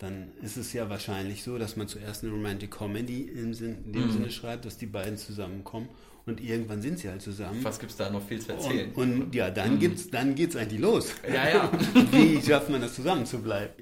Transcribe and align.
dann 0.00 0.28
ist 0.40 0.56
es 0.56 0.72
ja 0.72 0.88
wahrscheinlich 0.88 1.42
so, 1.42 1.58
dass 1.58 1.76
man 1.76 1.86
zuerst 1.86 2.22
eine 2.24 2.32
Romantic 2.32 2.70
Comedy 2.70 3.24
im 3.34 3.52
Sinn, 3.52 3.84
in 3.84 3.92
dem 3.92 4.06
Mhm. 4.06 4.12
Sinne 4.12 4.30
schreibt, 4.30 4.64
dass 4.64 4.78
die 4.78 4.86
beiden 4.86 5.18
zusammenkommen 5.18 5.90
und 6.24 6.40
irgendwann 6.40 6.80
sind 6.80 6.98
sie 6.98 7.08
halt 7.10 7.20
zusammen. 7.20 7.62
Was 7.62 7.78
gibt 7.78 7.92
es 7.92 7.98
da 7.98 8.08
noch 8.08 8.26
viel 8.26 8.40
zu 8.40 8.52
erzählen? 8.52 8.92
Und, 8.94 9.22
und 9.24 9.34
ja, 9.34 9.50
dann 9.50 9.78
gibt's, 9.78 10.08
dann 10.10 10.34
geht's 10.34 10.56
eigentlich 10.56 10.80
los. 10.80 11.12
Ja, 11.28 11.48
ja. 11.50 11.70
Wie 12.12 12.40
schafft 12.40 12.70
man 12.70 12.80
das 12.80 12.94
zusammen 12.94 13.26
zu 13.26 13.40
bleiben? 13.42 13.74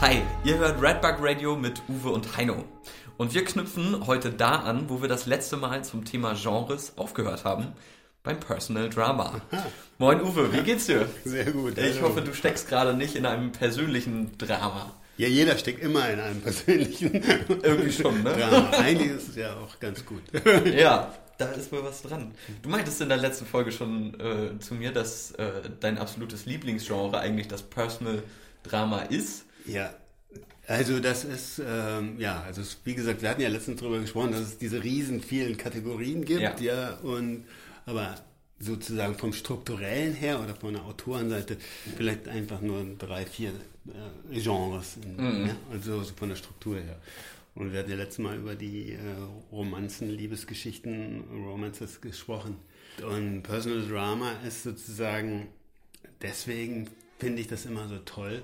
Hi, 0.00 0.22
ihr 0.44 0.58
hört 0.58 0.82
Redbug 0.82 1.16
Radio 1.20 1.56
mit 1.56 1.80
Uwe 1.88 2.10
und 2.10 2.36
Heino. 2.36 2.64
Und 3.16 3.32
wir 3.32 3.44
knüpfen 3.44 4.06
heute 4.08 4.30
da 4.30 4.56
an, 4.56 4.88
wo 4.88 5.00
wir 5.00 5.08
das 5.08 5.26
letzte 5.26 5.56
Mal 5.56 5.84
zum 5.84 6.04
Thema 6.04 6.34
Genres 6.34 6.94
aufgehört 6.96 7.44
haben, 7.44 7.68
beim 8.24 8.40
Personal 8.40 8.90
Drama. 8.90 9.40
Moin 9.98 10.20
Uwe, 10.20 10.52
wie 10.52 10.62
geht's 10.62 10.86
dir? 10.86 11.08
Sehr 11.24 11.52
gut. 11.52 11.78
Ich 11.78 12.02
hoffe, 12.02 12.22
du 12.22 12.34
steckst 12.34 12.68
gerade 12.68 12.94
nicht 12.94 13.14
in 13.14 13.24
einem 13.24 13.52
persönlichen 13.52 14.36
Drama. 14.36 14.92
Ja, 15.16 15.28
jeder 15.28 15.56
steckt 15.56 15.80
immer 15.80 16.08
in 16.10 16.18
einem 16.18 16.40
persönlichen 16.40 17.14
Irgendwie 17.62 17.92
schon, 17.92 18.24
ne? 18.24 18.32
Drama. 18.32 18.70
Eigentlich 18.70 19.12
ist 19.12 19.28
es 19.28 19.36
ja 19.36 19.54
auch 19.54 19.78
ganz 19.78 20.04
gut. 20.04 20.22
Ja, 20.74 21.14
da 21.38 21.46
ist 21.52 21.70
wohl 21.70 21.84
was 21.84 22.02
dran. 22.02 22.32
Du 22.62 22.68
meintest 22.68 23.00
in 23.00 23.08
der 23.08 23.18
letzten 23.18 23.46
Folge 23.46 23.70
schon 23.70 24.18
äh, 24.18 24.58
zu 24.58 24.74
mir, 24.74 24.92
dass 24.92 25.30
äh, 25.32 25.70
dein 25.78 25.98
absolutes 25.98 26.46
Lieblingsgenre 26.46 27.20
eigentlich 27.20 27.46
das 27.46 27.62
Personal 27.62 28.24
Drama 28.64 29.02
ist. 29.02 29.44
Ja, 29.66 29.94
also 30.66 31.00
das 31.00 31.24
ist, 31.24 31.60
ähm, 31.66 32.18
ja, 32.18 32.42
also 32.42 32.60
es, 32.62 32.78
wie 32.84 32.94
gesagt, 32.94 33.22
wir 33.22 33.28
hatten 33.28 33.40
ja 33.42 33.48
letztens 33.48 33.80
darüber 33.80 34.00
gesprochen, 34.00 34.32
dass 34.32 34.40
es 34.40 34.58
diese 34.58 34.82
riesen 34.82 35.20
vielen 35.22 35.56
Kategorien 35.56 36.24
gibt, 36.24 36.40
Ja. 36.40 36.56
ja, 36.60 36.94
und 37.02 37.44
aber 37.86 38.14
sozusagen 38.60 39.14
vom 39.16 39.32
strukturellen 39.32 40.14
her 40.14 40.40
oder 40.40 40.54
von 40.54 40.72
der 40.74 40.84
Autorenseite 40.84 41.58
vielleicht 41.96 42.28
einfach 42.28 42.60
nur 42.60 42.84
drei, 42.98 43.26
vier 43.26 43.50
äh, 44.30 44.40
Genres, 44.40 44.96
in, 45.02 45.46
ja, 45.46 45.56
also 45.70 46.02
so 46.02 46.14
von 46.14 46.30
der 46.30 46.36
Struktur 46.36 46.76
her. 46.76 46.98
Und 47.54 47.72
wir 47.72 47.80
hatten 47.80 47.90
ja 47.90 47.96
letztes 47.96 48.18
Mal 48.18 48.36
über 48.36 48.54
die 48.54 48.92
äh, 48.92 48.98
Romanzen, 49.52 50.08
Liebesgeschichten, 50.10 51.24
Romances 51.46 52.00
gesprochen. 52.00 52.56
Und 53.06 53.42
Personal 53.42 53.86
Drama 53.86 54.32
ist 54.46 54.62
sozusagen, 54.62 55.48
deswegen 56.22 56.88
finde 57.18 57.42
ich 57.42 57.48
das 57.48 57.66
immer 57.66 57.86
so 57.88 57.98
toll, 57.98 58.42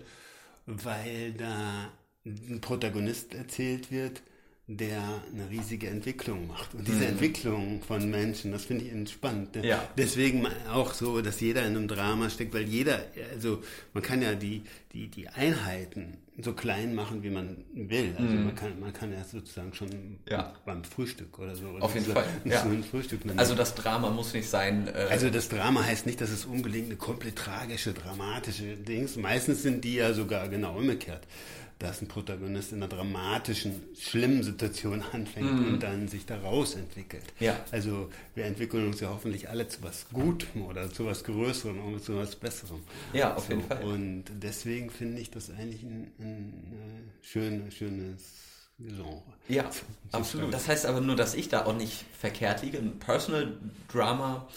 weil 0.67 1.33
da 1.33 1.91
ein 2.25 2.61
Protagonist 2.61 3.35
erzählt 3.35 3.91
wird, 3.91 4.23
der 4.67 5.03
eine 5.33 5.51
riesige 5.51 5.89
Entwicklung 5.89 6.47
macht. 6.47 6.75
Und 6.75 6.87
diese 6.87 7.05
Entwicklung 7.07 7.83
von 7.83 8.09
Menschen, 8.09 8.53
das 8.53 8.67
finde 8.67 8.85
ich 8.85 8.93
entspannt. 8.93 9.57
ne? 9.57 9.67
Ja. 9.67 9.89
Deswegen 9.99 10.47
auch 10.73 10.95
so, 10.95 11.23
dass 11.23 11.41
jeder 11.41 11.63
in 11.63 11.77
einem 11.77 11.89
Drama 11.89 12.31
steckt, 12.31 12.55
weil 12.55 12.69
jeder, 12.69 13.01
also 13.33 13.63
man 13.95 14.03
kann 14.05 14.23
ja 14.23 14.35
die, 14.35 14.63
die, 14.93 15.09
die 15.09 15.29
Einheiten 15.29 16.19
so 16.41 16.53
klein 16.53 16.95
machen, 16.95 17.25
wie 17.25 17.31
man 17.31 17.65
will. 17.75 18.15
Also 18.17 18.33
man, 18.33 18.55
kann, 18.55 18.79
man 18.79 18.93
kann 18.93 19.13
ja 19.13 19.25
sozusagen 19.25 19.75
schon 19.75 20.21
Ja. 20.29 20.55
beim 20.65 20.85
Frühstück 20.85 21.37
oder 21.41 21.57
so. 21.57 21.67
Auf 21.81 21.95
jeden 21.95 22.07
so, 22.07 22.13
Fall, 22.13 22.25
ja. 22.45 22.65
Also 23.37 23.55
das 23.57 23.75
Drama 23.75 24.11
muss 24.11 24.33
nicht 24.35 24.49
sein. 24.49 24.87
Äh, 24.87 25.09
Also 25.11 25.31
das 25.31 25.49
Drama 25.49 25.83
heißt 25.85 26.07
nicht, 26.07 26.21
dass 26.21 26.31
es 26.31 26.45
unbedingt 26.45 26.87
eine 26.87 26.97
komplett 26.97 27.35
tragische, 27.37 27.93
dramatische 27.93 28.77
Dings. 28.77 29.17
Meistens 29.17 29.63
sind 29.63 29.85
die 29.85 29.95
ja 29.97 30.15
sogar 30.15 30.49
genau 30.49 30.79
umgekehrt. 30.79 31.27
Dass 31.81 32.01
ein 32.01 32.07
Protagonist 32.07 32.71
in 32.71 32.79
einer 32.79 32.89
dramatischen, 32.89 33.83
schlimmen 33.99 34.45
Situation 34.45 35.03
anfängt 35.13 35.51
und 35.51 35.83
dann 35.83 36.07
sich 36.07 36.27
daraus 36.27 36.77
entwickelt. 36.77 37.25
Mhm. 37.41 37.47
Ja. 37.47 37.65
Also 37.73 38.11
wir 38.35 38.45
entwickeln 38.45 38.87
uns 38.87 39.01
ja 39.01 39.09
hoffentlich 39.09 39.49
alle 39.49 39.67
zu 39.67 39.83
was 39.83 40.07
Gutem 40.13 40.63
oder 40.67 40.93
zu 40.93 41.07
was 41.07 41.25
Größerem 41.25 41.83
oder 41.83 42.01
zu 42.01 42.17
was 42.17 42.37
Besserem. 42.37 42.83
Ja, 43.13 43.35
auf 43.35 43.49
jeden 43.49 43.65
Fall. 43.65 43.83
Und 43.83 44.25
deswegen 44.29 44.91
finde 44.91 45.21
ich 45.21 45.31
das 45.31 45.51
eigentlich 45.51 45.83
ein, 45.83 46.13
ein, 46.21 46.73
äh, 46.73 47.27
schön, 47.27 47.73
schönes 47.73 48.23
Genre. 48.79 49.23
ja, 49.49 49.69
absolut. 50.13 50.55
Das 50.55 50.69
heißt 50.69 50.87
aber 50.87 51.01
nur, 51.01 51.17
dass 51.17 51.35
ich 51.35 51.49
da 51.49 51.67
auch 51.67 51.77
nicht 51.77 52.05
verkehrt 52.19 52.63
liege. 52.63 52.79
Ein 52.79 52.99
Personal 52.99 53.59
Drama 53.93 54.49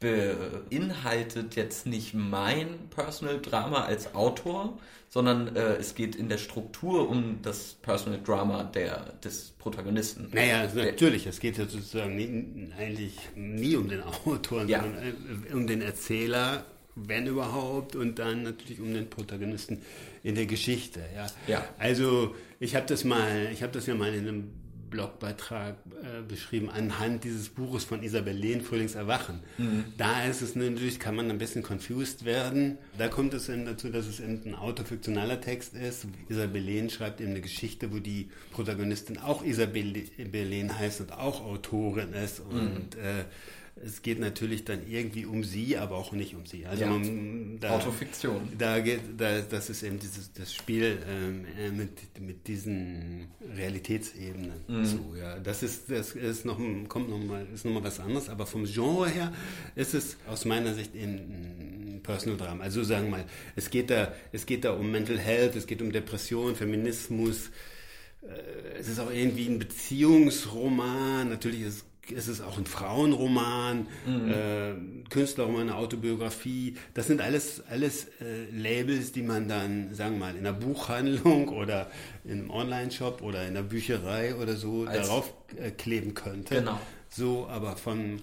beinhaltet 0.00 1.56
jetzt 1.56 1.86
nicht 1.86 2.14
mein 2.14 2.88
Personal 2.90 3.40
Drama 3.40 3.84
als 3.84 4.14
Autor, 4.14 4.78
sondern 5.08 5.54
äh, 5.56 5.76
es 5.76 5.94
geht 5.94 6.16
in 6.16 6.28
der 6.28 6.38
Struktur 6.38 7.08
um 7.08 7.38
das 7.42 7.74
Personal 7.80 8.20
Drama 8.22 8.64
der, 8.64 9.14
des 9.24 9.54
Protagonisten. 9.58 10.30
Naja, 10.34 10.60
also 10.60 10.80
natürlich, 10.80 11.26
es 11.26 11.40
geht 11.40 11.56
ja 11.58 11.66
sozusagen 11.66 12.16
nie, 12.16 12.70
eigentlich 12.78 13.14
nie 13.34 13.76
um 13.76 13.88
den 13.88 14.02
Autoren, 14.02 14.68
Ja. 14.68 14.82
sondern 14.82 15.02
äh, 15.48 15.52
um 15.54 15.66
den 15.66 15.80
Erzähler, 15.80 16.64
wenn 16.94 17.26
überhaupt, 17.26 17.96
und 17.96 18.18
dann 18.18 18.42
natürlich 18.42 18.80
um 18.80 18.92
den 18.92 19.08
Protagonisten 19.08 19.80
in 20.22 20.34
der 20.34 20.46
Geschichte. 20.46 21.00
Ja. 21.14 21.26
Ja. 21.46 21.64
Also 21.78 22.34
ich 22.60 22.74
habe 22.74 22.86
das 22.86 23.04
mal, 23.04 23.48
ich 23.52 23.62
habe 23.62 23.72
das 23.72 23.86
ja 23.86 23.94
mal 23.94 24.12
in 24.12 24.28
einem 24.28 24.50
Blogbeitrag 24.90 25.76
äh, 26.02 26.22
beschrieben 26.26 26.70
anhand 26.70 27.24
dieses 27.24 27.48
Buches 27.48 27.84
von 27.84 28.02
Isabel 28.02 28.34
Lehn, 28.34 28.60
Frühlingserwachen. 28.60 29.40
Da 29.96 30.24
ist 30.24 30.42
es 30.42 30.54
natürlich, 30.54 30.98
kann 31.00 31.16
man 31.16 31.30
ein 31.30 31.38
bisschen 31.38 31.62
confused 31.62 32.24
werden. 32.24 32.78
Da 32.98 33.08
kommt 33.08 33.34
es 33.34 33.46
dann 33.46 33.64
dazu, 33.64 33.88
dass 33.88 34.06
es 34.06 34.20
eben 34.20 34.42
ein 34.44 34.54
autofiktionaler 34.54 35.40
Text 35.40 35.74
ist. 35.74 36.06
Isabel 36.28 36.62
Lehn 36.62 36.90
schreibt 36.90 37.20
eben 37.20 37.30
eine 37.30 37.40
Geschichte, 37.40 37.92
wo 37.92 37.98
die 37.98 38.28
Protagonistin 38.52 39.18
auch 39.18 39.44
Isabel 39.44 40.04
Lehn 40.18 40.78
heißt 40.78 41.00
und 41.00 41.12
auch 41.12 41.44
Autorin 41.44 42.12
ist. 42.12 42.40
Und 42.40 42.94
äh, 42.96 43.24
es 43.84 44.00
geht 44.00 44.18
natürlich 44.18 44.64
dann 44.64 44.88
irgendwie 44.88 45.26
um 45.26 45.44
sie, 45.44 45.76
aber 45.76 45.96
auch 45.96 46.12
nicht 46.12 46.34
um 46.34 46.46
sie. 46.46 46.64
Also 46.64 46.84
Ja. 46.84 46.90
man, 46.90 47.58
da, 47.60 47.76
Autofiktion. 47.76 48.48
da 48.56 48.80
geht, 48.80 49.00
da, 49.18 49.40
das 49.42 49.68
ist 49.68 49.82
eben 49.82 49.98
dieses 49.98 50.32
das 50.32 50.54
Spiel 50.54 50.98
ähm, 51.06 51.44
äh, 51.58 51.70
mit, 51.70 51.90
mit 52.18 52.48
diesen 52.48 53.28
Realitätsebenen. 53.54 54.64
Mhm. 54.66 54.84
So, 54.86 55.14
ja, 55.18 55.38
das 55.38 55.62
ist 55.62 55.90
das 55.90 56.12
ist 56.12 56.46
noch 56.46 56.58
kommt 56.88 57.10
noch 57.10 57.18
mal 57.18 57.46
ist 57.52 57.66
noch 57.66 57.72
mal 57.72 57.84
was 57.84 58.00
anderes, 58.00 58.30
aber 58.30 58.46
vom 58.46 58.64
Genre 58.64 59.10
her 59.10 59.32
ist 59.74 59.92
es 59.92 60.16
aus 60.26 60.46
meiner 60.46 60.72
Sicht 60.72 60.94
ein 60.94 62.00
Personal 62.02 62.38
Drama. 62.38 62.64
Also 62.64 62.82
sagen 62.82 63.04
wir 63.06 63.18
mal, 63.18 63.24
es 63.56 63.68
geht 63.68 63.90
da 63.90 64.14
es 64.32 64.46
geht 64.46 64.64
da 64.64 64.72
um 64.72 64.90
Mental 64.90 65.18
Health, 65.18 65.54
es 65.54 65.66
geht 65.66 65.82
um 65.82 65.92
Depression, 65.92 66.56
Feminismus. 66.56 67.50
Äh, 68.22 68.78
es 68.78 68.88
ist 68.88 68.98
auch 69.00 69.10
irgendwie 69.10 69.48
ein 69.48 69.58
Beziehungsroman. 69.58 71.28
Natürlich 71.28 71.60
ist 71.60 71.74
es 71.74 71.84
ist 72.10 72.40
auch 72.40 72.58
ein 72.58 72.66
Frauenroman, 72.66 73.86
äh, 74.06 74.74
Künstlerroman, 75.10 75.62
eine 75.62 75.76
Autobiografie. 75.76 76.76
Das 76.94 77.06
sind 77.06 77.20
alles, 77.20 77.62
alles 77.68 78.06
äh, 78.20 78.50
Labels, 78.52 79.12
die 79.12 79.22
man 79.22 79.48
dann, 79.48 79.94
sagen 79.94 80.14
wir 80.14 80.20
mal, 80.26 80.32
in 80.36 80.46
einer 80.46 80.52
Buchhandlung 80.52 81.48
oder 81.60 81.90
in 82.24 82.32
einem 82.32 82.50
Online-Shop 82.50 83.22
oder 83.22 83.42
in 83.42 83.48
einer 83.56 83.62
Bücherei 83.62 84.34
oder 84.36 84.56
so 84.56 84.84
Als- 84.84 85.08
darauf 85.08 85.32
äh, 85.56 85.70
kleben 85.70 86.14
könnte. 86.14 86.56
Genau. 86.56 86.80
So, 87.08 87.46
aber 87.48 87.76
von, 87.76 88.20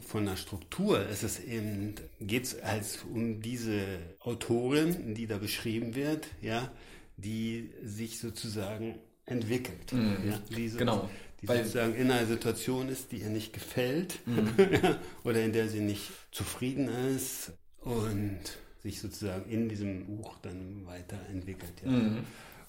von 0.00 0.24
der 0.26 0.36
Struktur 0.36 1.06
ist 1.08 1.22
es 1.22 1.38
eben, 1.40 1.94
geht 2.20 2.44
es 2.44 2.60
als 2.60 3.00
um 3.12 3.40
diese 3.40 3.80
Autorin, 4.20 5.14
die 5.14 5.26
da 5.26 5.38
beschrieben 5.38 5.94
wird, 5.94 6.26
ja, 6.42 6.70
die 7.16 7.70
sich 7.84 8.18
sozusagen 8.18 8.96
entwickelt. 9.26 9.92
Ja, 9.92 10.38
die 10.56 10.68
so- 10.68 10.78
Genau. 10.78 11.08
Die 11.44 11.48
Weil- 11.48 11.58
sozusagen 11.64 11.94
in 11.94 12.10
einer 12.10 12.26
Situation 12.26 12.88
ist, 12.88 13.12
die 13.12 13.18
ihr 13.18 13.28
nicht 13.28 13.52
gefällt 13.52 14.18
ja, 14.26 14.98
oder 15.24 15.44
in 15.44 15.52
der 15.52 15.68
sie 15.68 15.80
nicht 15.80 16.10
zufrieden 16.30 16.88
ist 17.14 17.52
und 17.80 18.38
sich 18.82 18.98
sozusagen 18.98 19.50
in 19.50 19.68
diesem 19.68 20.06
Buch 20.06 20.38
dann 20.40 20.86
weiterentwickelt. 20.86 21.82
Ja. 21.84 22.16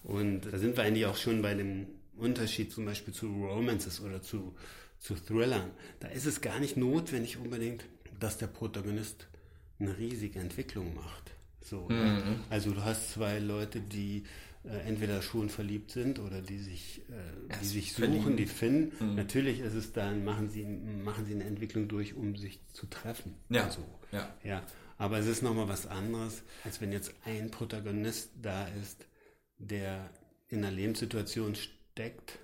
Und 0.03 0.41
da 0.51 0.57
sind 0.57 0.75
wir 0.75 0.83
eigentlich 0.83 1.05
auch 1.05 1.15
schon 1.15 1.41
bei 1.41 1.53
dem 1.53 1.87
Unterschied 2.17 2.73
zum 2.73 2.83
Beispiel 2.83 3.13
zu 3.13 3.27
Romances 3.27 4.01
oder 4.01 4.21
zu, 4.21 4.53
zu 4.99 5.15
Thrillern. 5.15 5.71
Da 6.01 6.09
ist 6.09 6.25
es 6.25 6.41
gar 6.41 6.59
nicht 6.59 6.75
notwendig 6.75 7.37
unbedingt, 7.37 7.85
dass 8.19 8.37
der 8.37 8.47
Protagonist 8.47 9.27
eine 9.79 9.97
riesige 9.97 10.39
Entwicklung 10.39 10.93
macht. 10.95 11.31
So, 11.61 11.87
ja. 11.89 12.21
Also 12.49 12.71
du 12.71 12.83
hast 12.83 13.11
zwei 13.13 13.39
Leute, 13.39 13.79
die 13.79 14.25
entweder 14.87 15.21
schon 15.21 15.49
verliebt 15.49 15.91
sind 15.91 16.19
oder 16.19 16.41
die 16.41 16.57
sich, 16.57 17.01
äh, 17.09 17.57
die 17.61 17.65
sich 17.65 17.93
suchen, 17.93 18.13
verlieben. 18.13 18.37
die 18.37 18.45
finden. 18.45 19.15
Natürlich 19.15 19.59
ist 19.59 19.73
es 19.73 19.93
dann, 19.93 20.23
machen 20.23 20.49
sie, 20.49 20.65
machen 20.65 21.25
sie 21.25 21.33
eine 21.33 21.43
Entwicklung 21.43 21.87
durch, 21.87 22.15
um 22.15 22.35
sich 22.35 22.59
zu 22.73 22.87
treffen. 22.87 23.35
Ja. 23.49 23.69
So. 23.69 23.85
Ja. 24.11 24.33
Ja, 24.43 24.65
aber 24.97 25.19
es 25.19 25.27
ist 25.27 25.41
nochmal 25.41 25.67
was 25.67 25.87
anderes, 25.87 26.43
als 26.63 26.81
wenn 26.81 26.91
jetzt 26.91 27.13
ein 27.25 27.51
Protagonist 27.51 28.31
da 28.41 28.67
ist, 28.67 29.07
der 29.57 30.09
in 30.47 30.59
einer 30.59 30.71
Lebenssituation 30.71 31.55
steckt, 31.55 32.39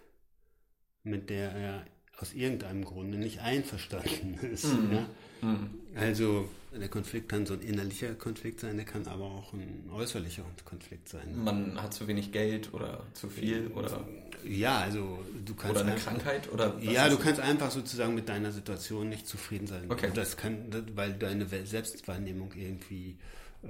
mit 1.04 1.30
der 1.30 1.52
er 1.52 1.86
aus 2.22 2.34
irgendeinem 2.34 2.86
Grunde 2.86 3.18
nicht 3.18 3.40
einverstanden 3.42 4.36
ist. 4.54 4.66
Mhm. 4.66 4.94
Ja? 4.94 5.08
Mhm. 5.42 5.70
Also 5.96 6.50
der 6.80 6.88
Konflikt 6.88 7.28
kann 7.28 7.46
so 7.46 7.54
ein 7.54 7.62
innerlicher 7.62 8.14
Konflikt 8.14 8.62
sein, 8.62 8.78
der 8.78 8.86
kann 8.86 9.06
aber 9.08 9.26
auch 9.26 9.52
ein 9.54 9.90
äußerlicher 9.94 10.44
Konflikt 10.64 11.10
sein. 11.10 11.44
Man 11.44 11.82
hat 11.82 11.94
zu 11.94 12.08
wenig 12.08 12.32
Geld 12.32 12.74
oder 12.74 13.04
zu 13.14 13.28
viel 13.28 13.68
oder 13.76 14.06
ja, 14.46 14.80
also 14.80 15.20
du 15.46 15.54
kannst 15.54 15.76
oder 15.76 15.82
eine 15.82 15.92
einfach, 15.94 16.12
Krankheit 16.12 16.52
oder 16.52 16.78
ja, 16.80 17.10
du 17.10 17.18
kannst 17.18 17.40
einfach 17.40 17.70
sozusagen 17.70 18.16
mit 18.16 18.30
deiner 18.30 18.52
Situation 18.52 19.10
nicht 19.10 19.28
zufrieden 19.28 19.68
sein. 19.68 19.86
Okay. 19.90 20.12
Das 20.14 20.38
kann, 20.38 20.66
weil 20.96 21.14
deine 21.14 21.46
Selbstwahrnehmung 21.46 22.54
irgendwie 22.56 23.18
äh, 23.64 23.68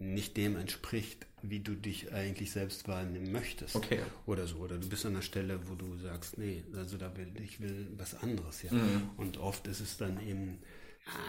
nicht 0.00 0.36
dem 0.36 0.56
entspricht, 0.56 1.26
wie 1.42 1.60
du 1.60 1.74
dich 1.74 2.12
eigentlich 2.12 2.50
selbst 2.50 2.88
wahrnehmen 2.88 3.32
möchtest. 3.32 3.76
Okay. 3.76 4.00
Oder 4.26 4.46
so. 4.46 4.56
Oder 4.56 4.78
du 4.78 4.88
bist 4.88 5.06
an 5.06 5.14
der 5.14 5.22
Stelle, 5.22 5.60
wo 5.68 5.74
du 5.74 5.96
sagst, 5.96 6.38
nee, 6.38 6.64
also 6.74 6.96
da 6.98 7.16
will 7.16 7.32
ich 7.42 7.60
will 7.60 7.88
was 7.96 8.14
anderes, 8.14 8.62
ja. 8.62 8.72
Mhm. 8.72 9.10
Und 9.16 9.38
oft 9.38 9.66
ist 9.66 9.80
es 9.80 9.96
dann 9.96 10.20
eben 10.26 10.58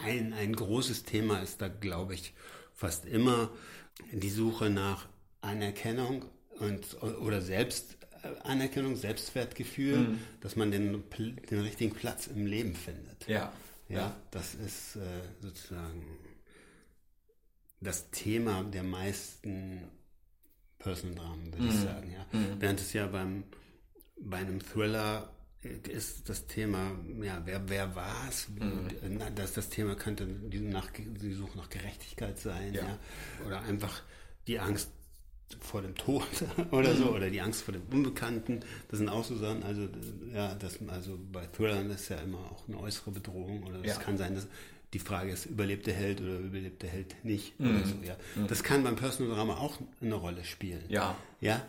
ein, 0.04 0.32
ein 0.32 0.54
großes 0.54 1.04
Thema 1.04 1.40
ist 1.40 1.60
da, 1.60 1.68
glaube 1.68 2.14
ich, 2.14 2.34
fast 2.74 3.06
immer 3.06 3.50
die 4.12 4.30
Suche 4.30 4.70
nach 4.70 5.08
Anerkennung 5.40 6.24
und 6.58 7.02
oder 7.02 7.40
Selbstanerkennung, 7.40 8.96
Selbstwertgefühl, 8.96 9.98
mhm. 9.98 10.18
dass 10.40 10.56
man 10.56 10.70
den, 10.70 11.02
den 11.50 11.60
richtigen 11.60 11.94
Platz 11.94 12.26
im 12.26 12.46
Leben 12.46 12.74
findet. 12.74 13.26
Ja. 13.26 13.52
Ja, 13.88 13.98
ja. 13.98 14.16
das 14.30 14.54
ist 14.54 14.96
äh, 14.96 15.00
sozusagen 15.40 16.04
das 17.82 18.10
Thema 18.10 18.62
der 18.64 18.82
meisten 18.82 19.82
Personal 20.78 21.16
Dramen, 21.16 21.52
würde 21.52 21.62
mhm. 21.62 21.68
ich 21.68 21.76
sagen. 21.76 22.12
Ja. 22.12 22.38
Mhm. 22.38 22.60
Während 22.60 22.80
es 22.80 22.92
ja 22.92 23.06
beim, 23.06 23.44
bei 24.20 24.38
einem 24.38 24.60
Thriller 24.60 25.30
ist 25.62 26.28
das 26.28 26.46
Thema, 26.48 26.90
ja, 27.22 27.40
wer, 27.44 27.68
wer 27.68 27.94
war 27.94 28.28
es? 28.28 28.48
Mhm. 28.48 29.20
Das, 29.36 29.52
das 29.52 29.68
Thema 29.68 29.94
könnte 29.94 30.26
die, 30.26 30.60
nach, 30.60 30.88
die 30.96 31.32
Suche 31.32 31.56
nach 31.56 31.70
Gerechtigkeit 31.70 32.38
sein, 32.38 32.74
ja. 32.74 32.82
ja. 32.82 32.98
Oder 33.46 33.62
einfach 33.62 34.02
die 34.48 34.58
Angst 34.58 34.90
vor 35.60 35.82
dem 35.82 35.94
Tod 35.94 36.26
oder 36.72 36.96
so, 36.96 37.04
mhm. 37.04 37.16
oder 37.16 37.30
die 37.30 37.40
Angst 37.40 37.62
vor 37.62 37.72
dem 37.72 37.82
Unbekannten. 37.92 38.60
Das 38.88 38.98
sind 38.98 39.08
auch 39.08 39.24
so 39.24 39.36
Sachen, 39.36 39.62
also, 39.62 39.88
ja, 40.32 40.54
das, 40.56 40.78
also 40.88 41.18
bei 41.30 41.46
Thrillern 41.46 41.90
ist 41.90 42.08
ja 42.08 42.16
immer 42.16 42.38
auch 42.38 42.66
eine 42.66 42.80
äußere 42.80 43.12
Bedrohung, 43.12 43.62
oder 43.62 43.80
es 43.84 43.86
ja. 43.86 44.02
kann 44.02 44.18
sein, 44.18 44.34
dass 44.34 44.48
die 44.92 44.98
Frage 44.98 45.32
ist, 45.32 45.46
überlebt 45.46 45.86
der 45.86 45.94
Held 45.94 46.20
oder 46.20 46.38
überlebt 46.38 46.82
der 46.82 46.90
Held 46.90 47.24
nicht, 47.24 47.58
mhm. 47.58 47.76
oder 47.76 47.86
so, 47.86 47.94
ja. 48.04 48.16
Mhm. 48.36 48.46
Das 48.48 48.62
kann 48.62 48.84
beim 48.84 48.96
Personal 48.96 49.34
Drama 49.34 49.56
auch 49.56 49.78
eine 50.00 50.14
Rolle 50.14 50.44
spielen. 50.44 50.84
Ja. 50.88 51.16
Ja, 51.40 51.62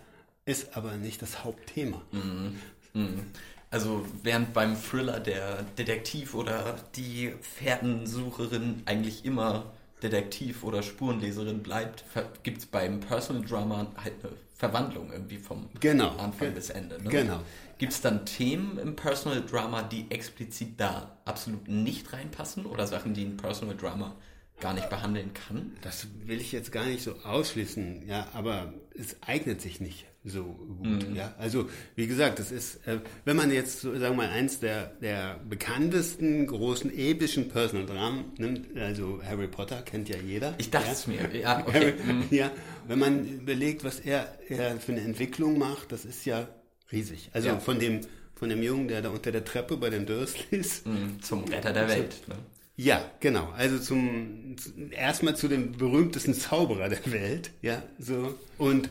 ist 0.45 0.75
aber 0.75 0.97
nicht 0.97 1.21
das 1.21 1.43
Hauptthema. 1.43 2.01
Mhm. 2.11 2.55
Mhm. 2.93 3.25
Also 3.69 4.05
während 4.21 4.53
beim 4.53 4.75
Thriller 4.79 5.19
der 5.19 5.63
Detektiv 5.77 6.35
oder 6.35 6.77
die 6.95 7.33
Fährtensucherin 7.41 8.83
eigentlich 8.85 9.25
immer 9.25 9.73
Detektiv 10.03 10.63
oder 10.63 10.83
Spurenleserin 10.83 11.63
bleibt, 11.63 12.03
gibt 12.43 12.59
es 12.59 12.65
beim 12.65 12.99
Personal 12.99 13.43
Drama 13.43 13.87
halt 14.03 14.13
eine 14.23 14.33
Verwandlung 14.53 15.11
irgendwie 15.11 15.37
vom 15.37 15.69
genau. 15.79 16.09
Anfang 16.17 16.53
bis 16.53 16.69
Ende. 16.69 17.01
Ne? 17.01 17.09
Genau. 17.09 17.39
Gibt 17.77 17.93
es 17.93 18.01
dann 18.01 18.25
Themen 18.25 18.77
im 18.77 18.95
Personal 18.95 19.41
Drama, 19.41 19.81
die 19.81 20.11
explizit 20.11 20.79
da 20.79 21.17
absolut 21.25 21.67
nicht 21.67 22.13
reinpassen 22.13 22.65
oder 22.65 22.85
Sachen, 22.85 23.13
die 23.13 23.23
ein 23.23 23.37
Personal 23.37 23.75
Drama 23.75 24.15
gar 24.59 24.73
nicht 24.73 24.89
behandeln 24.89 25.33
kann? 25.33 25.75
Das 25.81 26.07
will 26.25 26.39
ich 26.39 26.51
jetzt 26.51 26.71
gar 26.71 26.85
nicht 26.85 27.03
so 27.03 27.15
ausschließen, 27.23 28.07
ja, 28.07 28.27
aber 28.33 28.73
es 28.97 29.15
eignet 29.21 29.61
sich 29.61 29.79
nicht 29.79 30.05
so 30.25 30.43
gut. 30.43 31.09
Mhm. 31.09 31.15
Ja, 31.15 31.33
also 31.37 31.69
wie 31.95 32.07
gesagt, 32.07 32.39
das 32.39 32.51
ist, 32.51 32.87
äh, 32.87 32.99
wenn 33.25 33.35
man 33.35 33.51
jetzt 33.51 33.81
so, 33.81 33.91
sagen 33.91 34.15
wir 34.15 34.23
mal 34.25 34.29
eins 34.29 34.59
der 34.59 34.93
der 35.01 35.39
bekanntesten 35.49 36.47
großen 36.47 36.93
epischen 36.97 37.49
Personal 37.49 37.85
Dramen 37.85 38.25
nimmt, 38.37 38.77
also 38.77 39.21
Harry 39.23 39.47
Potter 39.47 39.81
kennt 39.81 40.09
ja 40.09 40.15
jeder. 40.17 40.55
Ich 40.57 40.69
dachte 40.69 40.87
ja. 40.87 40.91
es 40.93 41.07
mir. 41.07 41.35
Ja, 41.35 41.59
okay. 41.67 41.93
Mhm. 42.05 42.27
ja, 42.31 42.51
wenn 42.87 42.99
man 42.99 43.25
überlegt, 43.25 43.83
was 43.83 43.99
er, 43.99 44.37
er 44.47 44.77
für 44.77 44.93
eine 44.93 45.01
Entwicklung 45.01 45.57
macht, 45.57 45.91
das 45.91 46.05
ist 46.05 46.25
ja 46.25 46.47
riesig. 46.91 47.29
Also 47.33 47.49
ja. 47.49 47.59
von 47.59 47.79
dem 47.79 48.01
von 48.35 48.49
dem 48.49 48.63
Jungen, 48.63 48.87
der 48.87 49.01
da 49.01 49.09
unter 49.09 49.31
der 49.31 49.45
Treppe 49.45 49.77
bei 49.77 49.89
den 49.89 50.05
Dursleys 50.05 50.85
mhm. 50.85 51.21
zum 51.21 51.43
Retter 51.45 51.71
der 51.73 51.87
Welt. 51.87 52.27
Ne? 52.27 52.35
Ja, 52.75 53.09
genau. 53.19 53.49
Also 53.55 53.77
zum 53.77 54.55
erstmal 54.91 55.35
zu 55.35 55.47
dem 55.47 55.73
berühmtesten 55.73 56.33
Zauberer 56.33 56.89
der 56.89 57.11
Welt, 57.11 57.51
ja, 57.61 57.83
so 57.99 58.37
und 58.57 58.89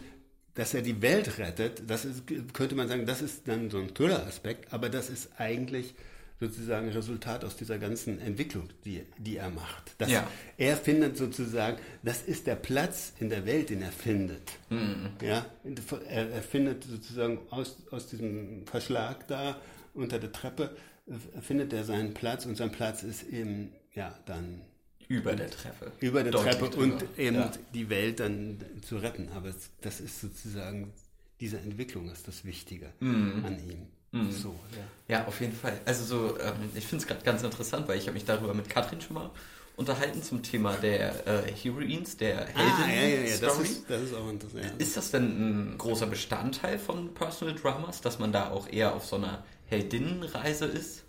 dass 0.55 0.75
er 0.75 0.83
die 0.83 1.01
Welt 1.01 1.39
rettet, 1.39 1.83
das 1.87 2.05
ist, 2.05 2.25
könnte 2.53 2.75
man 2.75 2.89
sagen, 2.89 3.07
das 3.07 3.23
ist 3.23 3.49
dann 3.49 3.71
so 3.71 3.79
ein 3.79 3.95
Thriller-Aspekt, 3.95 4.73
aber 4.73 4.89
das 4.89 5.09
ist 5.09 5.31
eigentlich 5.39 5.95
sozusagen 6.43 6.89
Resultat 6.89 7.45
aus 7.45 7.57
dieser 7.57 7.79
ganzen 7.79 8.21
Entwicklung, 8.21 8.69
die, 8.85 9.07
die 9.17 9.37
er 9.37 9.51
macht. 9.51 9.95
Dass 9.99 10.11
ja. 10.11 10.29
Er 10.59 10.77
findet 10.77 11.17
sozusagen, 11.17 11.79
das 12.03 12.23
ist 12.23 12.49
der 12.49 12.57
Platz 12.57 13.13
in 13.21 13.31
der 13.31 13.47
Welt, 13.47 13.71
den 13.71 13.81
er 13.81 13.93
findet. 13.93 14.59
Mhm. 14.69 15.11
Ja, 15.23 15.47
er, 16.09 16.31
er, 16.31 16.43
findet 16.43 16.85
sozusagen 16.85 17.39
aus, 17.51 17.77
aus 17.93 18.09
diesem 18.09 18.67
Verschlag 18.67 19.29
da 19.29 19.61
unter 19.95 20.19
der 20.19 20.33
Treppe, 20.33 20.77
findet 21.41 21.73
er 21.73 21.85
seinen 21.85 22.13
Platz 22.13 22.45
und 22.45 22.57
sein 22.57 22.73
Platz 22.73 23.05
ist 23.05 23.23
eben, 23.23 23.73
ja, 23.95 24.19
dann 24.27 24.63
über 25.13 25.37
der 25.37 25.51
Treppe. 25.51 25.93
Über 26.01 26.23
der 26.23 26.33
Deutlich 26.33 26.55
Treppe 26.55 26.71
drüber. 26.71 26.95
und 26.95 27.19
eben 27.19 27.37
ja. 27.37 27.53
die 27.75 27.91
Welt 27.91 28.21
dann 28.21 28.59
zu 28.81 28.97
retten. 28.97 29.29
Aber 29.35 29.53
das 29.83 30.01
ist 30.01 30.21
sozusagen, 30.23 30.93
diese 31.39 31.59
Entwicklung 31.59 32.11
ist 32.11 32.27
das 32.27 32.47
Wichtige 32.47 32.91
mhm. 33.01 33.45
an 33.45 33.59
ihm. 33.59 33.87
Mhm. 34.13 34.33
So, 34.33 34.59
ja. 35.09 35.19
ja. 35.19 35.27
auf 35.27 35.41
jeden 35.41 35.55
Fall. 35.55 35.79
Also 35.85 36.05
so, 36.05 36.41
ähm, 36.41 36.55
ich 36.75 36.87
finde 36.87 37.03
es 37.03 37.09
gerade 37.09 37.23
ganz 37.23 37.43
interessant, 37.43 37.89
weil 37.89 37.99
ich 37.99 38.05
habe 38.05 38.15
mich 38.15 38.25
darüber 38.25 38.55
mit 38.55 38.71
Katrin 38.71 39.03
schon 39.03 39.15
mal 39.15 39.31
unterhalten 39.77 40.23
zum 40.23 40.43
Thema 40.43 40.77
der 40.77 41.27
äh, 41.27 41.53
Heroines, 41.53 42.17
der 42.17 42.47
Helden. 42.47 42.55
Ah, 42.57 42.89
ja, 42.89 43.03
ja, 43.03 43.21
ja, 43.23 43.37
das 43.39 43.59
ist, 43.59 43.91
das 43.91 44.03
ist 44.03 44.15
auch 44.15 44.31
interessant. 44.31 44.73
Ist 44.79 44.97
das 44.97 45.11
denn 45.11 45.73
ein 45.73 45.79
großer 45.79 46.07
Bestandteil 46.07 46.79
von 46.79 47.13
Personal 47.13 47.55
Dramas, 47.55 48.01
dass 48.01 48.19
man 48.19 48.33
da 48.33 48.51
auch 48.51 48.67
eher 48.69 48.95
auf 48.95 49.05
so 49.05 49.17
einer 49.17 49.45
Heldinnenreise 49.67 50.67
ist? 50.67 51.05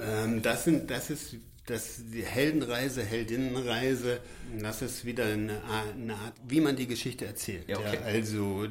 Ähm, 0.00 0.42
das, 0.42 0.64
sind, 0.64 0.90
das 0.90 1.10
ist 1.10 1.36
das, 1.66 2.02
die 2.12 2.22
Heldenreise, 2.22 3.02
Heldinnenreise, 3.02 4.20
das 4.58 4.82
ist 4.82 5.04
wieder 5.04 5.24
eine 5.24 5.62
Art, 5.64 5.94
eine 5.94 6.14
Art 6.14 6.34
wie 6.46 6.60
man 6.60 6.76
die 6.76 6.86
Geschichte 6.86 7.24
erzählt. 7.24 7.68
Ja, 7.68 7.78
okay. 7.78 7.94
ja, 7.94 8.00
also, 8.02 8.66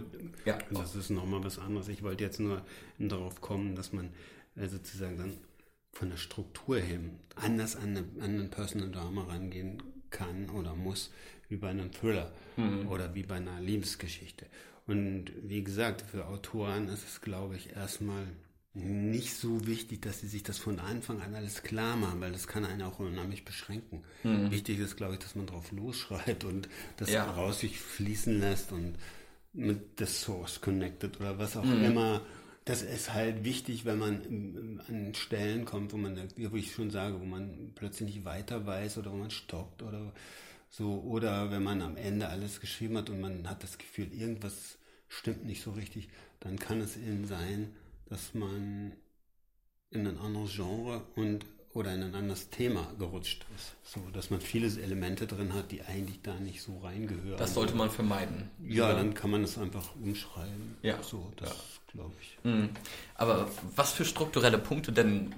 ja. 0.46 0.58
das 0.70 0.96
ist 0.96 1.10
nochmal 1.10 1.44
was 1.44 1.58
anderes. 1.58 1.88
Ich 1.88 2.04
wollte 2.04 2.24
jetzt 2.24 2.40
nur 2.40 2.64
darauf 3.00 3.42
kommen, 3.42 3.76
dass 3.76 3.94
man 3.94 4.10
äh, 4.56 4.68
sozusagen 4.68 5.18
dann 5.18 5.38
von 5.92 6.10
der 6.10 6.18
Struktur 6.18 6.80
her 6.80 7.00
anders 7.36 7.76
an, 7.76 7.98
eine, 7.98 8.00
an 8.20 8.32
einen 8.40 8.50
Personal 8.50 8.92
Drama 8.92 9.24
rangehen 9.24 9.82
kann 10.10 10.50
oder 10.50 10.76
muss, 10.76 11.12
wie 11.50 11.58
bei 11.58 11.70
einem 11.70 11.92
Thriller 11.92 12.32
mhm. 12.58 12.88
oder 12.90 13.16
wie 13.16 13.24
bei 13.24 13.36
einer 13.36 13.60
Liebesgeschichte. 13.60 14.46
Und 14.86 15.32
wie 15.42 15.64
gesagt, 15.64 16.02
für 16.02 16.28
Autoren 16.28 16.90
ist 16.90 17.08
es, 17.08 17.22
glaube 17.22 17.56
ich, 17.56 17.76
erstmal 17.76 18.28
nicht 18.76 19.36
so 19.36 19.68
wichtig, 19.68 20.02
dass 20.02 20.22
sie 20.22 20.28
sich 20.28 20.42
das 20.42 20.58
von 20.58 20.80
Anfang 20.80 21.22
an 21.22 21.36
alles 21.36 21.62
klar 21.62 21.96
machen, 21.96 22.22
weil 22.22 22.32
das 22.32 22.48
kann 22.48 22.66
einen 22.66 22.82
auch 22.82 23.00
unheimlich 23.00 23.46
beschränken. 23.46 24.04
Mhm. 24.24 24.50
Wichtig 24.50 24.80
ist, 24.80 24.98
glaube 24.98 25.14
ich, 25.14 25.20
dass 25.20 25.36
man 25.36 25.46
drauf 25.46 25.72
losschreibt 25.72 26.44
und 26.46 26.68
das 26.98 27.12
ja. 27.12 27.30
raus 27.30 27.60
sich 27.60 27.80
fließen 27.80 28.40
lässt 28.40 28.72
und 28.72 28.96
mit 29.54 30.00
der 30.00 30.08
Source 30.08 30.60
connected 30.60 31.20
oder 31.20 31.38
was 31.38 31.56
auch 31.56 31.64
mhm. 31.64 31.86
immer. 31.86 32.22
Das 32.66 32.82
ist 32.82 33.14
halt 33.14 33.44
wichtig, 33.44 33.86
wenn 33.86 34.00
man 34.00 34.80
an 34.88 35.14
Stellen 35.14 35.66
kommt, 35.66 35.92
wo 35.94 35.98
man, 35.98 36.18
wie 36.38 36.58
ich 36.58 36.74
schon 36.74 36.90
sage, 36.90 37.20
wo 37.20 37.26
man 37.26 37.74
plötzlich 37.76 38.16
nicht 38.16 38.26
weiter 38.26 38.66
weiß 38.66 38.98
oder 38.98 39.12
wo 39.12 39.18
man 39.18 39.32
stoppt 39.32 39.84
oder 39.84 40.14
so, 40.70 41.02
oder 41.02 41.52
wenn 41.52 41.62
man 41.62 41.82
am 41.82 41.98
Ende 41.98 42.30
alles 42.30 42.60
geschrieben 42.60 42.98
hat 42.98 43.10
und 43.10 43.20
man 43.20 43.48
hat 43.48 43.64
das 43.64 43.78
Gefühl, 43.78 44.12
irgendwas 44.14 44.78
stimmt 45.10 45.46
nicht 45.46 45.62
so 45.62 45.72
richtig, 45.72 46.08
dann 46.40 46.58
kann 46.58 46.82
es 46.82 46.98
eben 46.98 47.28
sein, 47.28 47.70
dass 48.14 48.36
man 48.36 48.94
in 49.90 50.08
ein 50.08 50.20
anderes 50.20 50.52
Genre 50.56 51.02
und 51.16 51.46
oder 51.74 51.92
in 51.96 52.04
ein 52.04 52.14
anderes 52.14 52.52
Thema 52.52 52.88
gerutscht 53.00 53.44
ist. 53.56 53.74
So, 53.84 54.00
dass 54.14 54.30
man 54.30 54.40
viele 54.40 54.68
Elemente 54.80 55.26
drin 55.26 55.56
hat, 55.56 55.72
die 55.72 55.82
eigentlich 55.82 56.22
da 56.22 56.36
nicht 56.36 56.62
so 56.62 56.78
reingehören. 56.78 57.40
Das 57.40 57.56
sollte 57.56 57.74
man 57.74 57.90
vermeiden. 57.90 58.52
Ja, 58.62 58.90
ja. 58.90 58.96
dann 58.96 59.16
kann 59.16 59.32
man 59.32 59.44
es 59.44 59.58
einfach 59.58 59.96
umschreiben. 59.96 60.78
Ja. 60.84 61.02
So, 61.02 61.34
das 61.38 61.50
ja. 61.50 61.56
glaube 61.92 62.14
ich. 62.22 62.38
Mhm. 62.44 62.70
Aber 63.16 63.50
was 63.76 63.94
für 63.94 64.06
strukturelle 64.06 64.60
Punkte 64.60 64.92
denn 64.92 65.34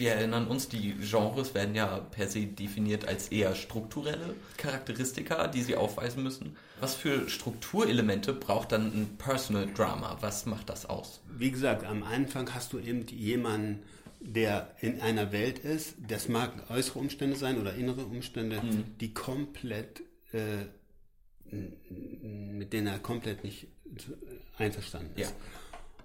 wir 0.00 0.12
erinnern 0.12 0.46
uns, 0.48 0.68
die 0.68 0.94
Genres 0.94 1.54
werden 1.54 1.74
ja 1.74 1.98
per 1.98 2.26
se 2.26 2.46
definiert 2.46 3.06
als 3.06 3.28
eher 3.28 3.54
strukturelle 3.54 4.34
Charakteristika, 4.56 5.46
die 5.46 5.62
sie 5.62 5.76
aufweisen 5.76 6.22
müssen. 6.22 6.56
Was 6.80 6.94
für 6.94 7.28
Strukturelemente 7.28 8.32
braucht 8.32 8.72
dann 8.72 8.86
ein 8.86 9.18
Personal 9.18 9.68
Drama? 9.72 10.16
Was 10.20 10.46
macht 10.46 10.70
das 10.70 10.86
aus? 10.86 11.20
Wie 11.28 11.50
gesagt, 11.50 11.84
am 11.84 12.02
Anfang 12.02 12.52
hast 12.54 12.72
du 12.72 12.78
eben 12.78 13.06
jemanden, 13.08 13.82
der 14.20 14.74
in 14.80 15.00
einer 15.00 15.32
Welt 15.32 15.58
ist, 15.58 15.96
das 16.08 16.28
mag 16.28 16.70
äußere 16.70 16.98
Umstände 16.98 17.36
sein 17.36 17.60
oder 17.60 17.74
innere 17.74 18.04
Umstände, 18.04 18.60
mhm. 18.60 18.84
die 19.00 19.12
komplett, 19.12 20.02
äh, 20.32 20.64
mit 21.50 22.72
denen 22.72 22.86
er 22.86 22.98
komplett 22.98 23.44
nicht 23.44 23.68
einverstanden 24.56 25.12
ist. 25.20 25.30
Ja. 25.30 25.36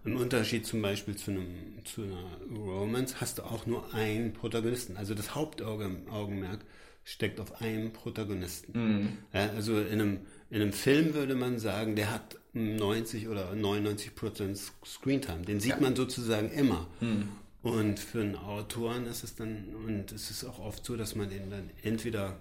Im 0.06 0.18
Unterschied 0.18 0.66
zum 0.66 0.82
Beispiel 0.82 1.16
zu, 1.16 1.32
einem, 1.32 1.48
zu 1.84 2.04
einer 2.04 2.38
Romance 2.56 3.20
hast 3.20 3.40
du 3.40 3.44
auch 3.44 3.66
nur 3.66 3.94
einen 3.94 4.34
Protagonisten. 4.34 4.98
Also 4.98 5.16
das 5.16 5.34
Hauptaugenmerk 5.34 6.60
steckt 7.04 7.40
auf 7.40 7.62
einem 7.62 7.92
Protagonisten. 7.92 8.72
Mhm. 8.74 9.18
Also 9.32 9.80
in 9.80 9.94
einem, 9.94 10.20
in 10.50 10.62
einem 10.62 10.74
Film 10.74 11.14
würde 11.14 11.36
man 11.36 11.60
sagen, 11.60 11.96
der 11.96 12.12
hat 12.12 12.38
90 12.54 13.28
oder 13.28 13.54
99 13.56 14.16
Prozent 14.16 14.60
Screentime. 14.86 15.42
Den 15.42 15.60
sieht 15.60 15.72
ja. 15.72 15.80
man 15.80 15.96
sozusagen 15.96 16.52
immer. 16.52 16.88
Mhm. 17.00 17.30
Und 17.64 18.00
für 18.00 18.22
einen 18.22 18.36
Autoren 18.36 19.08
ist 19.08 19.24
es 19.24 19.36
dann, 19.36 19.74
und 19.88 20.12
es 20.12 20.30
ist 20.30 20.44
auch 20.46 20.60
oft 20.60 20.86
so, 20.86 20.96
dass 20.96 21.16
man 21.16 21.30
den 21.30 21.50
dann 21.50 21.72
entweder 21.82 22.38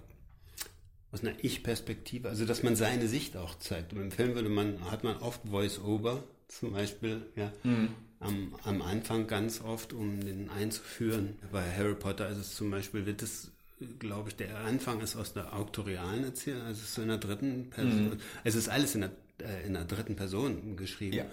aus 1.11 1.21
einer 1.21 1.33
Ich-Perspektive, 1.41 2.29
also 2.29 2.45
dass 2.45 2.61
man 2.61 2.75
seine 2.75 3.07
Sicht 3.07 3.35
auch 3.37 3.57
zeigt. 3.57 3.93
Und 3.93 4.01
im 4.01 4.11
Film 4.11 4.35
würde 4.35 4.49
man, 4.49 4.91
hat 4.91 5.03
man 5.03 5.17
oft 5.17 5.41
Voice-Over 5.49 6.23
zum 6.47 6.73
Beispiel, 6.73 7.25
ja, 7.35 7.51
mhm. 7.63 7.89
am, 8.19 8.55
am 8.63 8.81
Anfang 8.81 9.27
ganz 9.27 9.61
oft, 9.61 9.93
um 9.93 10.21
den 10.21 10.49
einzuführen. 10.49 11.37
Bei 11.51 11.63
Harry 11.71 11.95
Potter 11.95 12.29
ist 12.29 12.37
es 12.37 12.55
zum 12.55 12.71
Beispiel, 12.71 13.05
wird 13.05 13.21
es 13.21 13.51
glaube 13.99 14.29
ich, 14.29 14.35
der 14.35 14.57
Anfang 14.59 15.01
ist 15.01 15.15
aus 15.15 15.33
der 15.33 15.53
auktorialen 15.53 16.23
Erzählung, 16.23 16.61
also 16.61 16.81
es 16.81 16.89
ist 16.89 16.97
in 16.97 17.09
der 17.09 17.17
dritten 17.17 17.69
Person. 17.69 18.09
Mhm. 18.09 18.19
Es 18.43 18.55
ist 18.55 18.69
alles 18.69 18.95
in 18.95 19.01
der, 19.01 19.11
äh, 19.41 19.65
in 19.65 19.73
der 19.73 19.85
dritten 19.85 20.15
Person 20.15 20.77
geschrieben. 20.77 21.17
Ja. 21.17 21.25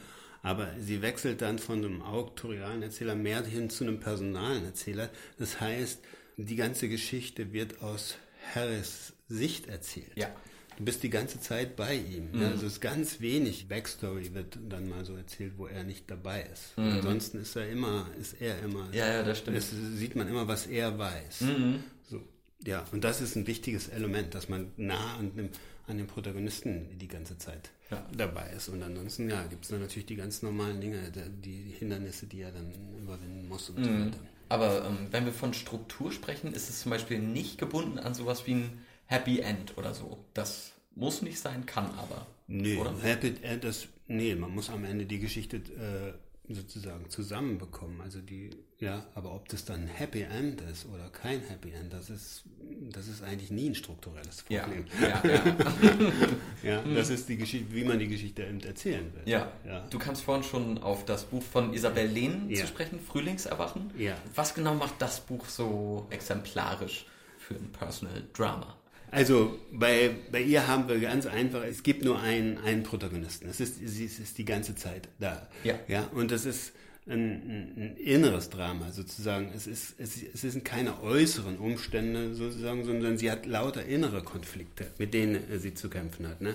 Aber 0.42 0.69
sie 0.81 1.02
wechselt 1.02 1.40
dann 1.40 1.61
von 1.61 1.85
einem 1.85 2.02
auktorialen 2.02 2.83
Erzähler 2.83 3.14
mehr 3.14 3.45
hin 3.45 3.71
zu 3.71 3.85
einem 3.85 4.00
personalen 4.00 4.64
Erzähler. 4.64 5.09
Das 5.38 5.61
heißt, 5.61 6.00
die 6.37 6.57
ganze 6.57 6.88
Geschichte 6.88 7.52
wird 7.52 7.81
aus 7.81 8.16
Harris 8.54 9.12
Sicht 9.28 9.69
erzählt. 9.69 10.11
Ja. 10.16 10.35
Du 10.76 10.85
bist 10.85 11.02
die 11.02 11.11
ganze 11.11 11.41
Zeit 11.41 11.76
bei 11.76 11.95
ihm. 11.95 12.31
Mhm. 12.33 12.45
Also 12.45 12.67
es 12.67 12.75
ist 12.75 12.81
ganz 12.81 13.21
wenig 13.21 13.69
Backstory 13.69 14.35
wird 14.35 14.59
dann 14.69 14.88
mal 14.88 15.05
so 15.05 15.14
erzählt, 15.17 15.55
wo 15.57 15.67
er 15.67 15.85
nicht 15.85 16.11
dabei 16.11 16.43
ist. 16.52 16.76
Mhm. 16.76 16.93
Ansonsten 16.93 17.41
ist 17.41 17.57
er 17.57 17.69
immer, 17.69 18.07
ist 18.21 18.41
er 18.41 18.59
immer. 18.61 18.88
Ja, 18.93 19.07
ja, 19.07 19.23
das 19.23 19.38
stimmt. 19.38 19.57
Es 19.57 19.71
sieht 19.71 20.17
man 20.17 20.29
immer, 20.29 20.49
was 20.49 20.67
er 20.67 20.99
weiß. 20.99 21.43
Mhm. 21.43 21.85
So. 22.09 22.23
Ja, 22.64 22.85
und 22.93 23.05
das 23.05 23.21
ist 23.21 23.37
ein 23.37 23.47
wichtiges 23.47 23.88
Element, 23.88 24.35
dass 24.35 24.49
man 24.49 24.71
nah 24.76 25.17
an 25.17 25.35
dem, 25.37 25.49
an 25.87 25.99
dem 25.99 26.07
Protagonisten 26.07 26.99
die 26.99 27.09
ganze 27.09 27.37
Zeit 27.38 27.71
ja. 27.91 28.05
dabei 28.17 28.50
ist. 28.57 28.69
Und 28.69 28.83
ansonsten, 28.83 29.29
ja, 29.29 29.43
gibt 29.45 29.64
es 29.64 29.71
dann 29.71 29.81
natürlich 29.81 30.07
die 30.07 30.17
ganz 30.17 30.43
normalen 30.43 30.81
Dinge, 30.81 31.12
die 31.45 31.75
Hindernisse, 31.79 32.26
die 32.26 32.41
er 32.41 32.52
dann 32.52 32.73
überwinden 33.00 33.49
muss 33.49 33.71
und 33.71 33.85
so 33.85 33.91
mhm. 33.91 34.07
weiter. 34.07 34.19
Aber 34.49 34.85
ähm, 34.85 35.09
wenn 35.11 35.25
wir 35.25 35.33
von 35.33 35.55
Struktur 35.55 36.12
sprechen, 36.12 36.52
ist 36.52 36.69
es 36.69 36.83
zum 36.83 36.91
Beispiel 36.91 37.19
nicht 37.19 37.57
gebunden 37.59 37.99
an 37.99 38.14
sowas 38.14 38.47
wie 38.47 38.55
ein 38.55 38.79
Happy 39.12 39.40
End 39.40 39.76
oder 39.76 39.95
so. 39.95 40.25
Das 40.35 40.73
muss 40.95 41.23
nicht 41.23 41.38
sein, 41.38 41.66
kann 41.66 41.87
aber. 41.99 42.26
Nee, 42.47 42.76
oder? 42.76 42.95
Happy 43.02 43.35
End, 43.42 43.64
das, 43.64 43.88
nee, 44.07 44.35
man 44.35 44.54
muss 44.54 44.71
am 44.71 44.85
Ende 44.85 45.07
die 45.07 45.19
Geschichte 45.19 45.57
äh, 45.57 46.12
sozusagen 46.49 47.09
zusammenbekommen. 47.09 48.00
Also 48.00 48.21
die, 48.21 48.50
ja, 48.78 49.07
aber 49.14 49.35
ob 49.35 49.49
das 49.49 49.64
dann 49.64 49.83
ein 49.83 49.88
Happy 49.88 50.23
End 50.23 50.61
ist 50.62 50.87
oder 50.87 51.09
kein 51.09 51.40
Happy 51.40 51.71
End, 51.71 51.92
das 51.92 52.11
ist, 52.11 52.45
das 52.90 53.09
ist 53.09 53.23
eigentlich 53.23 53.50
nie 53.50 53.71
ein 53.71 53.75
strukturelles 53.75 54.42
Problem. 54.42 54.87
Ja, 55.00 55.23
ja, 55.25 55.31
ja. 56.62 56.83
ja 56.85 56.95
das 56.95 57.11
ist 57.11 57.28
die 57.28 57.37
Geschichte, 57.37 57.73
wie 57.73 57.85
man 57.85 57.99
die 57.99 58.09
Geschichte 58.09 58.42
eben 58.45 58.61
erzählen 58.61 59.12
will. 59.14 59.23
Ja. 59.25 59.52
ja. 59.64 59.87
Du 59.90 59.99
kannst 59.99 60.23
vorhin 60.23 60.45
schon 60.45 60.78
auf 60.78 61.04
das 61.04 61.25
Buch 61.25 61.42
von 61.42 61.73
Isabel 61.73 62.07
Lehn 62.07 62.50
ja. 62.50 62.62
zu 62.62 62.66
sprechen, 62.66 63.00
Frühlingserwachen. 63.00 63.90
Ja. 63.97 64.16
Was 64.35 64.54
genau 64.54 64.75
macht 64.75 65.00
das 65.00 65.21
Buch 65.21 65.47
so 65.47 66.07
exemplarisch 66.11 67.07
für 67.38 67.54
ein 67.54 67.71
Personal 67.73 68.25
Drama? 68.33 68.76
Also 69.12 69.59
bei, 69.71 70.16
bei 70.33 70.40
ihr 70.40 70.66
haben 70.66 70.88
wir 70.88 70.99
ganz 70.99 71.26
einfach, 71.26 71.62
es 71.64 71.83
gibt 71.83 72.02
nur 72.02 72.19
einen, 72.19 72.57
einen 72.57 72.83
Protagonisten. 72.83 73.47
Es 73.47 73.61
ist, 73.61 73.76
sie 73.87 74.07
ist 74.07 74.38
die 74.38 74.47
ganze 74.47 74.75
Zeit 74.75 75.09
da. 75.21 75.49
Ja. 75.64 75.78
ja 75.87 76.09
und 76.14 76.31
das 76.31 76.47
ist 76.47 76.73
ein, 77.07 77.76
ein, 77.76 77.97
inneres 77.99 78.49
Drama 78.49 78.90
sozusagen. 78.90 79.52
Es, 79.54 79.66
ist, 79.66 79.97
es, 79.99 80.16
es 80.33 80.40
sind 80.40 80.64
keine 80.64 81.02
äußeren 81.02 81.59
Umstände 81.59 82.35
sozusagen, 82.35 82.87
sondern 82.87 83.19
sie 83.19 83.31
hat 83.31 83.45
lauter 83.45 83.85
innere 83.85 84.23
Konflikte, 84.23 84.87
mit 84.97 85.12
denen 85.12 85.42
sie 85.59 85.75
zu 85.75 85.90
kämpfen 85.90 86.26
hat. 86.26 86.40
Ne? 86.40 86.54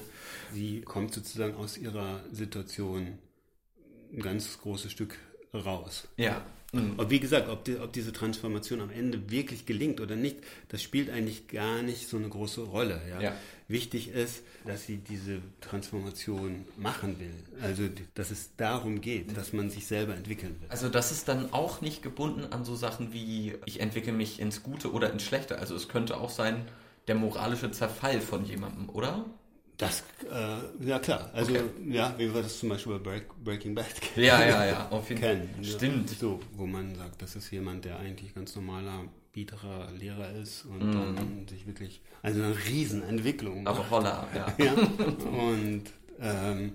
Sie 0.51 0.81
kommt 0.81 1.13
sozusagen 1.13 1.53
aus 1.53 1.77
ihrer 1.77 2.23
Situation 2.31 3.19
ein 4.11 4.19
ganz 4.19 4.57
großes 4.59 4.91
Stück 4.91 5.15
raus. 5.53 6.07
Ja. 6.17 6.43
Mhm. 6.73 6.93
Und 6.97 7.09
wie 7.09 7.19
gesagt, 7.19 7.47
ob, 7.49 7.63
die, 7.63 7.77
ob 7.77 7.93
diese 7.93 8.11
Transformation 8.11 8.81
am 8.81 8.89
Ende 8.89 9.31
wirklich 9.31 9.65
gelingt 9.65 10.01
oder 10.01 10.15
nicht, 10.15 10.37
das 10.67 10.81
spielt 10.81 11.09
eigentlich 11.09 11.47
gar 11.47 11.81
nicht 11.81 12.09
so 12.09 12.17
eine 12.17 12.27
große 12.27 12.61
Rolle. 12.61 13.01
Ja? 13.09 13.21
ja. 13.21 13.35
Wichtig 13.69 14.09
ist, 14.09 14.43
dass 14.65 14.85
sie 14.85 14.97
diese 14.97 15.41
Transformation 15.61 16.65
machen 16.77 17.19
will. 17.19 17.33
Also, 17.61 17.89
dass 18.15 18.31
es 18.31 18.55
darum 18.57 19.01
geht, 19.01 19.35
dass 19.35 19.53
man 19.53 19.69
sich 19.69 19.87
selber 19.87 20.15
entwickeln 20.15 20.55
will. 20.59 20.69
Also, 20.69 20.89
das 20.89 21.11
ist 21.11 21.27
dann 21.27 21.53
auch 21.53 21.81
nicht 21.81 22.01
gebunden 22.01 22.51
an 22.51 22.65
so 22.65 22.75
Sachen 22.75 23.13
wie, 23.13 23.55
ich 23.65 23.79
entwickle 23.79 24.13
mich 24.13 24.39
ins 24.39 24.63
Gute 24.63 24.91
oder 24.91 25.11
ins 25.11 25.23
Schlechte. 25.23 25.59
Also, 25.59 25.75
es 25.75 25.87
könnte 25.87 26.17
auch 26.17 26.29
sein, 26.29 26.65
der 27.07 27.15
moralische 27.15 27.71
Zerfall 27.71 28.19
von 28.19 28.45
jemandem, 28.45 28.89
oder? 28.89 29.25
Das, 29.77 30.03
äh, 30.31 30.87
ja 30.87 30.97
klar. 30.97 31.29
Also, 31.33 31.51
okay. 31.51 31.63
ja, 31.87 32.13
wie 32.17 32.33
wir 32.33 32.41
das 32.41 32.59
zum 32.59 32.69
Beispiel 32.69 32.93
bei 32.93 32.99
Break, 32.99 33.43
Breaking 33.43 33.75
Bad 33.75 34.01
kennen. 34.01 34.25
Ja, 34.25 34.43
ja, 34.43 34.65
ja, 34.65 34.89
auf 34.89 35.07
jeden 35.09 35.21
Fall. 35.21 35.47
Stimmt. 35.61 36.09
So, 36.09 36.39
wo 36.55 36.65
man 36.65 36.95
sagt, 36.95 37.21
das 37.21 37.35
ist 37.35 37.51
jemand, 37.51 37.85
der 37.85 37.99
eigentlich 37.99 38.33
ganz 38.33 38.55
normaler, 38.55 39.05
biederer 39.33 39.91
Lehrer 39.91 40.31
ist 40.31 40.65
und 40.65 40.79
mm. 40.79 41.15
dann 41.15 41.47
sich 41.47 41.67
wirklich, 41.67 42.01
also 42.23 42.41
eine 42.41 42.55
Riesenentwicklung. 42.57 43.67
Aber 43.67 43.85
Roller, 43.87 44.27
ja. 44.33 44.51
ja. 44.65 44.73
Und, 45.29 45.83
ähm, 46.19 46.73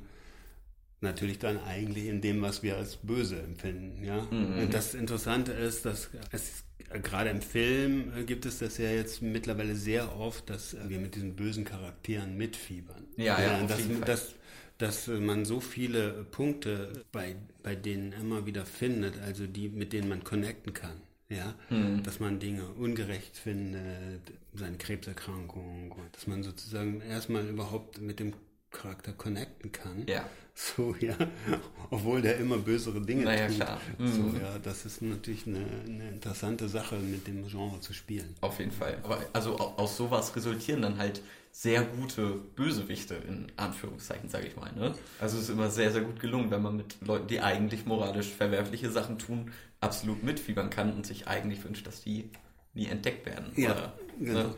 natürlich 1.02 1.38
dann 1.40 1.58
eigentlich 1.64 2.06
in 2.06 2.20
dem, 2.20 2.40
was 2.42 2.62
wir 2.62 2.76
als 2.76 2.96
böse 2.96 3.42
empfinden. 3.42 4.04
Ja? 4.04 4.22
Mhm. 4.30 4.58
Und 4.60 4.74
das 4.74 4.94
Interessante 4.94 5.52
ist, 5.52 5.84
dass 5.84 6.10
es 6.30 6.64
gerade 6.98 7.30
im 7.30 7.42
Film 7.42 8.12
äh, 8.16 8.24
gibt 8.24 8.46
es 8.46 8.58
das 8.58 8.78
ja 8.78 8.90
jetzt 8.90 9.22
mittlerweile 9.22 9.74
sehr 9.74 10.18
oft, 10.18 10.48
dass 10.50 10.76
wir 10.88 10.98
mit 10.98 11.14
diesen 11.14 11.34
bösen 11.34 11.64
Charakteren 11.64 12.36
mitfiebern. 12.36 13.04
Ja, 13.16 13.40
ja, 13.40 13.58
ja 13.58 13.66
dass, 13.66 13.80
dass, 14.04 14.34
dass 14.78 15.06
man 15.08 15.44
so 15.44 15.60
viele 15.60 16.24
Punkte 16.30 17.04
bei, 17.12 17.36
bei 17.62 17.74
denen 17.74 18.12
immer 18.12 18.46
wieder 18.46 18.66
findet, 18.66 19.20
also 19.20 19.46
die, 19.46 19.68
mit 19.68 19.92
denen 19.92 20.08
man 20.08 20.24
connecten 20.24 20.72
kann. 20.72 21.00
Ja, 21.28 21.54
hm. 21.68 22.02
dass 22.02 22.20
man 22.20 22.40
Dinge 22.40 22.66
ungerecht 22.66 23.38
findet, 23.38 24.20
seine 24.52 24.76
Krebserkrankung, 24.76 25.94
dass 26.12 26.26
man 26.26 26.42
sozusagen 26.42 27.00
erstmal 27.00 27.48
überhaupt 27.48 28.02
mit 28.02 28.20
dem 28.20 28.34
Charakter 28.72 29.12
connecten 29.12 29.70
kann. 29.70 30.04
Ja. 30.06 30.28
So, 30.54 30.94
ja. 31.00 31.14
Obwohl 31.90 32.20
der 32.20 32.36
immer 32.38 32.58
bösere 32.58 33.00
Dinge 33.00 33.24
naja, 33.24 33.46
tut. 33.46 33.56
Klar. 33.56 33.80
Mhm. 33.98 34.08
So, 34.08 34.38
ja, 34.38 34.58
das 34.58 34.84
ist 34.84 35.00
natürlich 35.00 35.46
eine, 35.46 35.64
eine, 35.86 36.10
interessante 36.10 36.68
Sache, 36.68 36.96
mit 36.96 37.26
dem 37.26 37.46
Genre 37.48 37.80
zu 37.80 37.94
spielen. 37.94 38.34
Auf 38.40 38.58
jeden 38.58 38.70
Fall. 38.70 38.98
Aber 39.02 39.18
also 39.32 39.56
aus 39.56 39.96
sowas 39.96 40.34
resultieren 40.36 40.82
dann 40.82 40.98
halt 40.98 41.22
sehr 41.52 41.82
gute 41.82 42.34
Bösewichte, 42.56 43.14
in 43.14 43.46
Anführungszeichen, 43.56 44.28
sage 44.28 44.46
ich 44.46 44.56
mal. 44.56 44.72
Ne? 44.72 44.94
Also 45.20 45.36
es 45.36 45.44
ist 45.44 45.50
immer 45.50 45.70
sehr, 45.70 45.92
sehr 45.92 46.02
gut 46.02 46.18
gelungen, 46.20 46.50
wenn 46.50 46.62
man 46.62 46.76
mit 46.76 46.96
Leuten, 47.00 47.28
die 47.28 47.40
eigentlich 47.40 47.84
moralisch 47.86 48.28
verwerfliche 48.28 48.90
Sachen 48.90 49.18
tun, 49.18 49.52
absolut 49.80 50.22
mitfiebern 50.22 50.70
kann 50.70 50.92
und 50.92 51.06
sich 51.06 51.28
eigentlich 51.28 51.62
wünscht, 51.64 51.86
dass 51.86 52.02
die 52.02 52.30
nie 52.74 52.86
entdeckt 52.86 53.26
werden. 53.26 53.52
Ja, 53.56 53.72
oder, 53.72 53.92
genau. 54.18 54.42
Ne? 54.44 54.54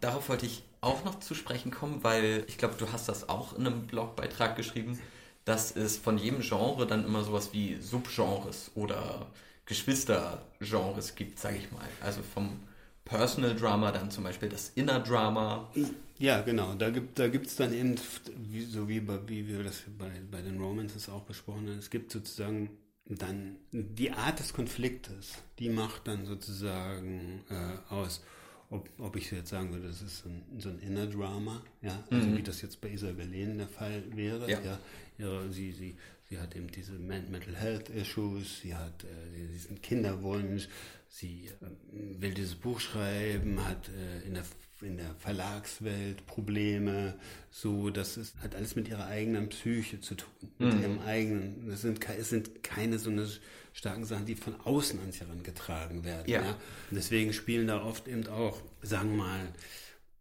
Darauf 0.00 0.28
wollte 0.28 0.46
ich 0.46 0.62
auch 0.80 1.04
noch 1.04 1.20
zu 1.20 1.34
sprechen 1.34 1.70
kommen, 1.70 2.04
weil 2.04 2.44
ich 2.48 2.58
glaube, 2.58 2.74
du 2.78 2.92
hast 2.92 3.08
das 3.08 3.28
auch 3.28 3.56
in 3.56 3.66
einem 3.66 3.86
Blogbeitrag 3.86 4.56
geschrieben 4.56 4.98
dass 5.46 5.74
es 5.76 5.96
von 5.96 6.18
jedem 6.18 6.40
Genre 6.40 6.86
dann 6.86 7.04
immer 7.04 7.22
sowas 7.22 7.50
wie 7.52 7.76
Subgenres 7.80 8.72
oder 8.74 9.30
Geschwistergenres 9.64 11.14
gibt, 11.14 11.38
sage 11.38 11.56
ich 11.56 11.70
mal. 11.70 11.86
Also 12.00 12.20
vom 12.34 12.60
Personal 13.04 13.54
Drama 13.54 13.92
dann 13.92 14.10
zum 14.10 14.24
Beispiel 14.24 14.48
das 14.48 14.70
Inner 14.70 14.98
Drama. 14.98 15.70
Ja, 16.18 16.40
genau. 16.42 16.74
Da 16.74 16.90
gibt 16.90 17.18
da 17.18 17.28
gibt's 17.28 17.54
dann 17.54 17.72
eben, 17.72 17.94
wie, 18.36 18.64
so 18.64 18.88
wie, 18.88 18.98
bei, 18.98 19.20
wie 19.28 19.46
wir 19.46 19.62
das 19.62 19.84
bei, 19.96 20.10
bei 20.28 20.42
den 20.42 20.60
Romances 20.60 21.08
auch 21.08 21.22
besprochen 21.22 21.68
haben, 21.68 21.78
es 21.78 21.90
gibt 21.90 22.10
sozusagen 22.10 22.70
dann 23.04 23.56
die 23.70 24.10
Art 24.10 24.40
des 24.40 24.52
Konfliktes, 24.52 25.34
die 25.60 25.68
macht 25.68 26.08
dann 26.08 26.26
sozusagen 26.26 27.44
äh, 27.48 27.94
aus 27.94 28.20
ob, 28.70 28.88
ob 28.98 29.16
ich 29.16 29.30
jetzt 29.30 29.50
sagen 29.50 29.72
würde, 29.72 29.88
das 29.88 30.02
ist 30.02 30.18
so 30.18 30.28
ein, 30.28 30.42
so 30.58 30.68
ein 30.68 30.78
Inner 30.80 31.06
Drama, 31.06 31.62
ja, 31.82 32.04
also 32.10 32.28
mhm. 32.28 32.36
wie 32.38 32.42
das 32.42 32.62
jetzt 32.62 32.80
bei 32.80 32.90
Isabel 32.90 33.26
Lehn 33.26 33.58
der 33.58 33.68
Fall 33.68 34.02
wäre, 34.14 34.50
ja. 34.50 34.60
ja 34.60 34.78
ihre, 35.18 35.52
sie, 35.52 35.72
sie, 35.72 35.96
sie 36.28 36.38
hat 36.38 36.56
eben 36.56 36.68
diese 36.68 36.92
Mental 36.92 37.54
Health 37.54 37.88
Issues, 37.90 38.60
sie 38.60 38.74
hat 38.74 39.04
äh, 39.04 39.52
diesen 39.52 39.80
Kinderwunsch, 39.82 40.68
sie 41.08 41.48
äh, 41.60 42.20
will 42.20 42.34
dieses 42.34 42.56
Buch 42.56 42.80
schreiben, 42.80 43.64
hat 43.64 43.88
äh, 43.88 44.26
in 44.26 44.34
der 44.34 44.44
in 44.82 44.96
der 44.96 45.14
Verlagswelt 45.18 46.26
Probleme, 46.26 47.14
so, 47.50 47.90
das 47.90 48.16
ist, 48.16 48.36
hat 48.42 48.54
alles 48.54 48.76
mit 48.76 48.88
ihrer 48.88 49.06
eigenen 49.06 49.48
Psyche 49.48 50.00
zu 50.00 50.14
tun, 50.16 50.28
mit 50.58 50.74
mhm. 50.74 50.80
ihrem 50.80 50.98
eigenen, 51.00 51.68
das 51.68 51.82
sind, 51.82 52.06
es 52.18 52.28
sind 52.28 52.62
keine 52.62 52.98
so 52.98 53.10
eine 53.10 53.26
starken 53.72 54.04
Sachen, 54.04 54.26
die 54.26 54.34
von 54.34 54.54
außen 54.60 55.00
an 55.00 55.12
sie 55.12 55.20
herangetragen 55.20 56.04
werden. 56.04 56.24
Ja. 56.26 56.42
ja. 56.42 56.56
deswegen 56.90 57.32
spielen 57.32 57.66
da 57.66 57.82
oft 57.82 58.08
eben 58.08 58.26
auch, 58.28 58.60
sagen 58.82 59.10
wir 59.10 59.24
mal, 59.24 59.48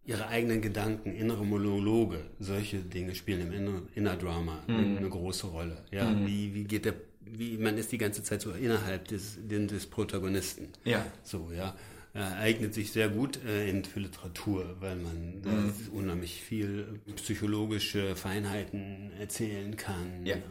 ihre 0.05 0.27
eigenen 0.27 0.61
Gedanken, 0.61 1.15
innere 1.15 1.45
Monologe, 1.45 2.19
solche 2.39 2.77
Dinge 2.77 3.15
spielen 3.15 3.41
im 3.41 3.51
Inner, 3.51 3.81
Inner 3.95 4.15
Drama 4.15 4.63
mhm. 4.67 4.97
eine 4.97 5.09
große 5.09 5.47
Rolle. 5.47 5.83
Ja, 5.91 6.09
mhm. 6.09 6.27
wie, 6.27 6.53
wie 6.53 6.63
geht 6.63 6.85
der 6.85 6.93
wie 7.27 7.57
man 7.57 7.77
ist 7.77 7.91
die 7.91 7.97
ganze 7.97 8.23
Zeit 8.23 8.41
so 8.41 8.51
innerhalb 8.51 9.07
des, 9.07 9.37
des 9.47 9.85
Protagonisten. 9.87 10.69
Ja. 10.83 11.05
So, 11.23 11.51
ja. 11.51 11.75
Er 12.15 12.37
eignet 12.37 12.73
sich 12.73 12.93
sehr 12.93 13.09
gut 13.09 13.43
äh, 13.43 13.69
in, 13.69 13.83
für 13.83 13.99
Literatur, 13.99 14.77
weil 14.79 14.95
man 14.95 15.41
mhm. 15.41 15.73
unheimlich 15.91 16.41
viel 16.41 17.01
psychologische 17.17 18.15
Feinheiten 18.15 19.11
erzählen 19.19 19.75
kann. 19.75 20.25
Ja. 20.25 20.37
Äh, 20.37 20.41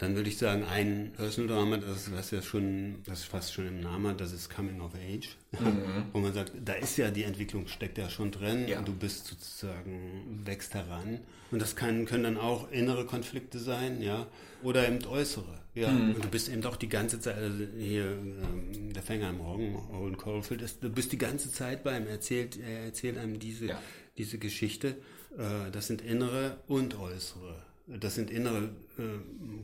dann 0.00 0.16
würde 0.16 0.30
ich 0.30 0.38
sagen, 0.38 0.64
ein 0.64 1.12
Personal 1.14 1.54
Drama, 1.54 1.76
das 1.76 2.10
was 2.10 2.30
ja 2.30 2.40
schon, 2.40 3.02
das 3.04 3.22
fast 3.22 3.52
schon 3.52 3.66
im 3.66 3.80
Namen 3.80 4.08
hat, 4.08 4.20
das 4.22 4.32
ist 4.32 4.48
Coming 4.48 4.80
of 4.80 4.94
Age, 4.94 5.36
mhm. 5.52 6.06
wo 6.14 6.20
man 6.20 6.32
sagt, 6.32 6.52
da 6.64 6.72
ist 6.72 6.96
ja 6.96 7.10
die 7.10 7.24
Entwicklung 7.24 7.68
steckt 7.68 7.98
ja 7.98 8.08
schon 8.08 8.30
drin 8.30 8.66
ja. 8.66 8.78
und 8.78 8.88
du 8.88 8.94
bist 8.94 9.26
sozusagen 9.26 10.40
wächst 10.46 10.72
heran 10.72 11.20
und 11.50 11.60
das 11.60 11.76
kann, 11.76 12.06
können 12.06 12.24
dann 12.24 12.38
auch 12.38 12.70
innere 12.72 13.04
Konflikte 13.04 13.58
sein, 13.58 14.00
ja, 14.00 14.26
oder 14.62 14.88
eben 14.88 15.04
äußere, 15.04 15.60
ja. 15.74 15.90
Mhm. 15.90 16.14
Und 16.14 16.24
du 16.24 16.28
bist 16.28 16.48
eben 16.48 16.62
doch 16.62 16.76
die 16.76 16.88
ganze 16.88 17.20
Zeit, 17.20 17.36
also 17.36 17.66
hier 17.76 18.06
ähm, 18.06 18.94
der 18.94 19.02
Fänger 19.02 19.28
im 19.28 19.40
Roggen, 19.42 19.76
Owen 19.92 20.16
Caulfield, 20.16 20.62
ist, 20.62 20.82
du 20.82 20.88
bist 20.88 21.12
die 21.12 21.18
ganze 21.18 21.52
Zeit 21.52 21.84
bei 21.84 21.98
ihm, 21.98 22.06
erzählt, 22.06 22.58
er 22.58 22.84
erzählt 22.84 23.18
einem 23.18 23.38
diese, 23.38 23.66
ja. 23.66 23.82
diese 24.16 24.38
Geschichte. 24.38 24.96
Äh, 25.36 25.70
das 25.70 25.88
sind 25.88 26.00
innere 26.00 26.56
und 26.68 26.98
äußere 26.98 27.69
das 27.98 28.14
sind 28.14 28.30
innere 28.30 28.70
äh, 28.98 29.02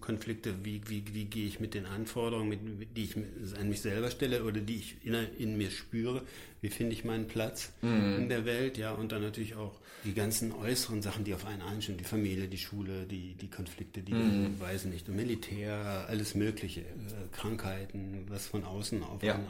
Konflikte, 0.01 0.65
wie, 0.65 0.81
wie, 0.89 1.05
wie 1.13 1.25
gehe 1.27 1.47
ich 1.47 1.61
mit 1.61 1.75
den 1.75 1.87
Anforderungen, 1.87 2.49
mit, 2.49 2.97
die 2.97 3.05
ich 3.05 3.17
an 3.17 3.69
mich 3.69 3.81
selber 3.81 4.11
stelle 4.11 4.45
oder 4.45 4.61
die 4.61 4.77
ich 4.77 4.97
in, 5.05 5.15
in 5.39 5.57
mir 5.57 5.71
spüre, 5.71 6.23
wie 6.61 6.69
finde 6.69 6.93
ich 6.93 7.05
meinen 7.05 7.29
Platz 7.29 7.73
mhm. 7.83 8.17
in 8.19 8.29
der 8.29 8.45
Welt, 8.45 8.79
ja, 8.79 8.93
und 8.93 9.13
dann 9.13 9.23
natürlich 9.23 9.55
auch 9.55 9.81
die 10.05 10.15
ganzen 10.15 10.53
äußeren 10.53 11.03
Sachen, 11.03 11.25
die 11.25 11.35
auf 11.35 11.47
einen 11.47 11.63
einstellen, 11.63 11.99
die 11.99 12.05
Familie, 12.05 12.49
die 12.49 12.59
Schule, 12.59 13.07
die, 13.07 13.35
die 13.35 13.49
Konflikte, 13.49 14.03
die, 14.03 14.15
mhm. 14.15 14.59
weiß 14.59 14.87
nicht, 14.87 15.09
Militär, 15.09 16.07
alles 16.09 16.35
Mögliche, 16.35 16.81
äh, 16.81 16.85
Krankheiten, 17.33 18.27
was 18.29 18.47
von 18.47 18.65
außen 18.65 19.03
auf 19.03 19.23
ja. 19.23 19.35
einen 19.35 19.49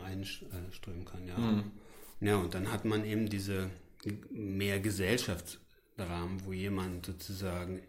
einströmen 0.52 1.04
kann, 1.04 1.26
ja. 1.26 1.38
Mhm. 1.38 1.64
Ja, 2.20 2.36
und 2.36 2.54
dann 2.54 2.72
hat 2.72 2.84
man 2.84 3.04
eben 3.04 3.28
diese 3.28 3.70
mehr 4.30 4.80
Gesellschaftsrahmen, 4.80 6.44
wo 6.44 6.52
jemand 6.52 7.06
sozusagen 7.06 7.80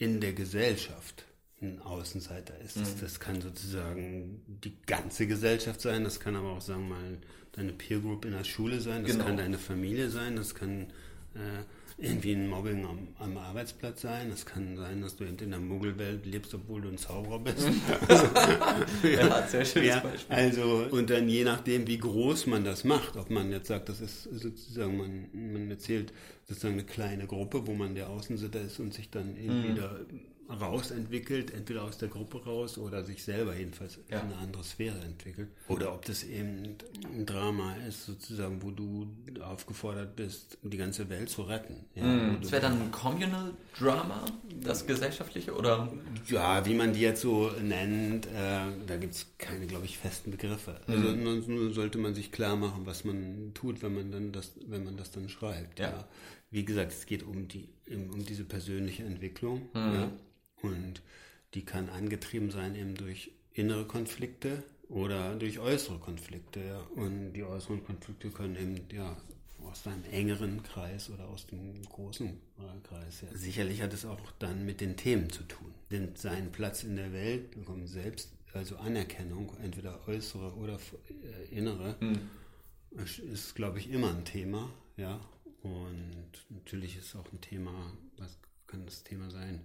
in 0.00 0.20
der 0.20 0.32
Gesellschaft 0.32 1.26
ein 1.62 1.80
Außenseiter 1.82 2.58
ist. 2.64 2.78
Mhm. 2.78 3.00
Das, 3.00 3.20
kann 3.20 3.40
sozusagen 3.40 4.40
die 4.46 4.74
ganze 4.86 5.26
Gesellschaft 5.26 5.80
sein, 5.82 6.04
das 6.04 6.18
kann 6.18 6.34
aber 6.34 6.52
auch, 6.52 6.60
sagen 6.62 6.88
wir 6.88 6.96
mal, 6.96 7.18
deine 7.52 7.72
Peer 7.72 8.00
Group 8.00 8.24
in 8.24 8.32
der 8.32 8.44
Schule 8.44 8.80
sein, 8.80 9.02
das 9.02 9.12
genau. 9.12 9.26
kann 9.26 9.36
deine 9.36 9.58
Familie 9.58 10.08
sein, 10.08 10.36
das 10.36 10.54
kann 10.54 10.86
äh, 11.34 11.64
irgendwie 12.00 12.32
ein 12.32 12.48
Mobbing 12.48 12.84
am, 12.84 13.08
am, 13.18 13.36
Arbeitsplatz 13.36 14.00
sein. 14.00 14.30
Es 14.30 14.46
kann 14.46 14.76
sein, 14.76 15.02
dass 15.02 15.16
du 15.16 15.24
in 15.24 15.36
der 15.36 15.60
Muggelwelt 15.60 16.24
lebst, 16.24 16.54
obwohl 16.54 16.80
du 16.80 16.88
ein 16.88 16.98
Zauberer 16.98 17.38
bist. 17.38 17.68
ja, 19.02 19.46
sehr 19.46 19.64
schönes 19.64 19.88
ja, 19.88 20.00
Beispiel. 20.00 20.34
Also, 20.34 20.86
und 20.90 21.10
dann 21.10 21.28
je 21.28 21.44
nachdem, 21.44 21.86
wie 21.86 21.98
groß 21.98 22.46
man 22.46 22.64
das 22.64 22.84
macht, 22.84 23.16
ob 23.16 23.30
man 23.30 23.50
jetzt 23.50 23.68
sagt, 23.68 23.88
das 23.88 24.00
ist 24.00 24.24
sozusagen, 24.24 24.96
man, 24.96 25.52
man 25.52 25.70
erzählt 25.70 26.12
sozusagen 26.48 26.74
eine 26.74 26.84
kleine 26.84 27.26
Gruppe, 27.26 27.66
wo 27.66 27.74
man 27.74 27.94
der 27.94 28.08
Außensitter 28.08 28.60
ist 28.60 28.80
und 28.80 28.94
sich 28.94 29.10
dann 29.10 29.36
irgendwie 29.36 29.70
mhm. 29.70 29.76
da 29.76 30.00
rausentwickelt, 30.58 31.52
entweder 31.52 31.84
aus 31.84 31.98
der 31.98 32.08
Gruppe 32.08 32.42
raus 32.44 32.78
oder 32.78 33.04
sich 33.04 33.22
selber 33.22 33.54
jedenfalls 33.56 33.98
ja. 34.08 34.20
in 34.20 34.26
eine 34.26 34.36
andere 34.38 34.64
Sphäre 34.64 34.98
entwickelt. 35.00 35.48
Oder 35.68 35.92
ob 35.92 36.04
das 36.04 36.24
eben 36.24 36.76
ein 37.04 37.26
Drama 37.26 37.76
ist, 37.88 38.06
sozusagen, 38.06 38.62
wo 38.62 38.70
du 38.70 39.08
aufgefordert 39.42 40.16
bist, 40.16 40.58
die 40.62 40.76
ganze 40.76 41.08
Welt 41.08 41.30
zu 41.30 41.42
retten. 41.42 41.84
Ja, 41.94 42.04
mm, 42.04 42.38
das 42.42 42.52
wäre 42.52 42.62
dann 42.62 42.80
ein 42.80 42.90
Communal 42.90 43.52
Drama, 43.78 44.24
das 44.62 44.86
gesellschaftliche, 44.86 45.54
oder? 45.54 45.92
Ja, 46.26 46.64
wie 46.66 46.74
man 46.74 46.92
die 46.92 47.00
jetzt 47.00 47.22
so 47.22 47.50
nennt, 47.62 48.26
äh, 48.26 48.30
da 48.86 48.96
gibt 48.96 49.14
es 49.14 49.26
keine, 49.38 49.66
glaube 49.66 49.84
ich, 49.84 49.98
festen 49.98 50.30
Begriffe. 50.30 50.80
Also 50.86 51.08
mm. 51.08 51.46
nur 51.46 51.72
sollte 51.72 51.98
man 51.98 52.14
sich 52.14 52.32
klar 52.32 52.56
machen, 52.56 52.86
was 52.86 53.04
man 53.04 53.52
tut, 53.54 53.82
wenn 53.82 53.94
man 53.94 54.10
dann 54.10 54.32
das, 54.32 54.52
wenn 54.66 54.84
man 54.84 54.96
das 54.96 55.10
dann 55.10 55.28
schreibt. 55.28 55.78
Ja. 55.78 55.90
ja. 55.90 56.08
Wie 56.50 56.64
gesagt, 56.64 56.92
es 56.92 57.06
geht 57.06 57.22
um 57.22 57.46
die, 57.46 57.68
um 57.88 58.24
diese 58.24 58.44
persönliche 58.44 59.04
Entwicklung. 59.04 59.68
Mm. 59.72 59.76
Ja 59.76 60.10
und 60.62 61.02
die 61.54 61.64
kann 61.64 61.88
angetrieben 61.88 62.50
sein 62.50 62.74
eben 62.74 62.94
durch 62.94 63.32
innere 63.52 63.84
Konflikte 63.84 64.62
oder 64.88 65.34
durch 65.36 65.58
äußere 65.58 65.98
Konflikte. 65.98 66.60
Ja. 66.60 66.80
Und 66.94 67.32
die 67.32 67.44
äußeren 67.44 67.84
Konflikte 67.84 68.30
können 68.30 68.56
eben 68.56 68.80
ja, 68.92 69.16
aus 69.64 69.86
einem 69.86 70.04
engeren 70.10 70.62
Kreis 70.62 71.10
oder 71.10 71.28
aus 71.28 71.46
dem 71.46 71.82
großen 71.82 72.40
Kreis. 72.82 73.22
Ja. 73.22 73.28
Sicherlich 73.36 73.82
hat 73.82 73.92
es 73.92 74.04
auch 74.04 74.30
dann 74.38 74.64
mit 74.64 74.80
den 74.80 74.96
Themen 74.96 75.30
zu 75.30 75.42
tun. 75.44 75.74
Denn 75.90 76.14
sein 76.14 76.52
Platz 76.52 76.84
in 76.84 76.96
der 76.96 77.12
Welt 77.12 77.50
bekommt 77.52 77.88
selbst, 77.88 78.32
also 78.52 78.76
Anerkennung, 78.76 79.56
entweder 79.62 80.06
äußere 80.08 80.54
oder 80.54 80.78
äh, 81.08 81.56
innere, 81.56 81.96
mhm. 82.00 82.20
ist, 83.32 83.54
glaube 83.54 83.78
ich, 83.78 83.90
immer 83.90 84.10
ein 84.10 84.24
Thema. 84.24 84.70
Ja. 84.96 85.20
Und 85.62 86.30
natürlich 86.48 86.96
ist 86.96 87.14
auch 87.16 87.30
ein 87.32 87.40
Thema, 87.40 87.92
was 88.16 88.38
kann 88.66 88.86
das 88.86 89.02
Thema 89.02 89.30
sein? 89.30 89.60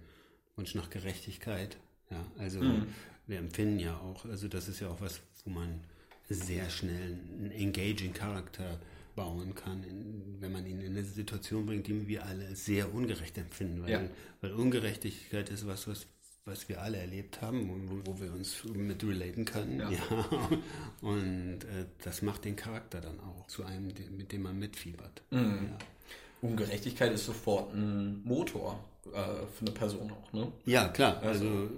Wunsch 0.56 0.74
nach 0.74 0.90
Gerechtigkeit. 0.90 1.76
Ja, 2.10 2.24
also 2.38 2.60
mhm. 2.60 2.86
wir 3.26 3.38
empfinden 3.38 3.78
ja 3.78 3.96
auch, 3.98 4.24
also 4.24 4.48
das 4.48 4.68
ist 4.68 4.80
ja 4.80 4.88
auch 4.88 5.00
was, 5.00 5.20
wo 5.44 5.50
man 5.50 5.80
sehr 6.28 6.68
schnell 6.70 7.18
einen 7.38 7.50
engaging 7.52 8.12
Charakter 8.12 8.78
bauen 9.14 9.54
kann, 9.54 9.84
wenn 10.40 10.52
man 10.52 10.66
ihn 10.66 10.80
in 10.80 10.92
eine 10.92 11.04
Situation 11.04 11.66
bringt, 11.66 11.86
die 11.86 12.06
wir 12.06 12.24
alle 12.24 12.54
sehr 12.54 12.92
ungerecht 12.92 13.36
empfinden. 13.38 13.82
Weil, 13.82 13.90
ja. 13.90 14.00
weil 14.40 14.52
Ungerechtigkeit 14.52 15.48
ist 15.48 15.66
was, 15.66 15.88
was, 15.88 16.06
was 16.44 16.68
wir 16.68 16.82
alle 16.82 16.98
erlebt 16.98 17.40
haben, 17.40 17.68
wo, 17.68 18.12
wo 18.12 18.20
wir 18.20 18.32
uns 18.32 18.64
mit 18.64 19.02
relaten 19.04 19.44
können. 19.44 19.80
Ja. 19.80 19.90
ja. 19.90 20.50
Und 21.00 21.64
äh, 21.64 21.86
das 22.02 22.22
macht 22.22 22.44
den 22.44 22.56
Charakter 22.56 23.00
dann 23.00 23.18
auch 23.20 23.46
zu 23.46 23.64
einem, 23.64 23.92
mit 24.16 24.32
dem 24.32 24.42
man 24.42 24.58
mitfiebert. 24.58 25.22
Mhm. 25.30 25.70
Ja. 25.70 25.78
Ungerechtigkeit 26.42 27.12
ist 27.12 27.24
sofort 27.24 27.74
ein 27.74 28.22
Motor 28.24 28.84
äh, 29.12 29.46
für 29.46 29.66
eine 29.66 29.70
Person 29.72 30.10
auch, 30.10 30.32
ne? 30.32 30.52
Ja, 30.64 30.88
klar. 30.88 31.20
Also, 31.22 31.46
also 31.46 31.70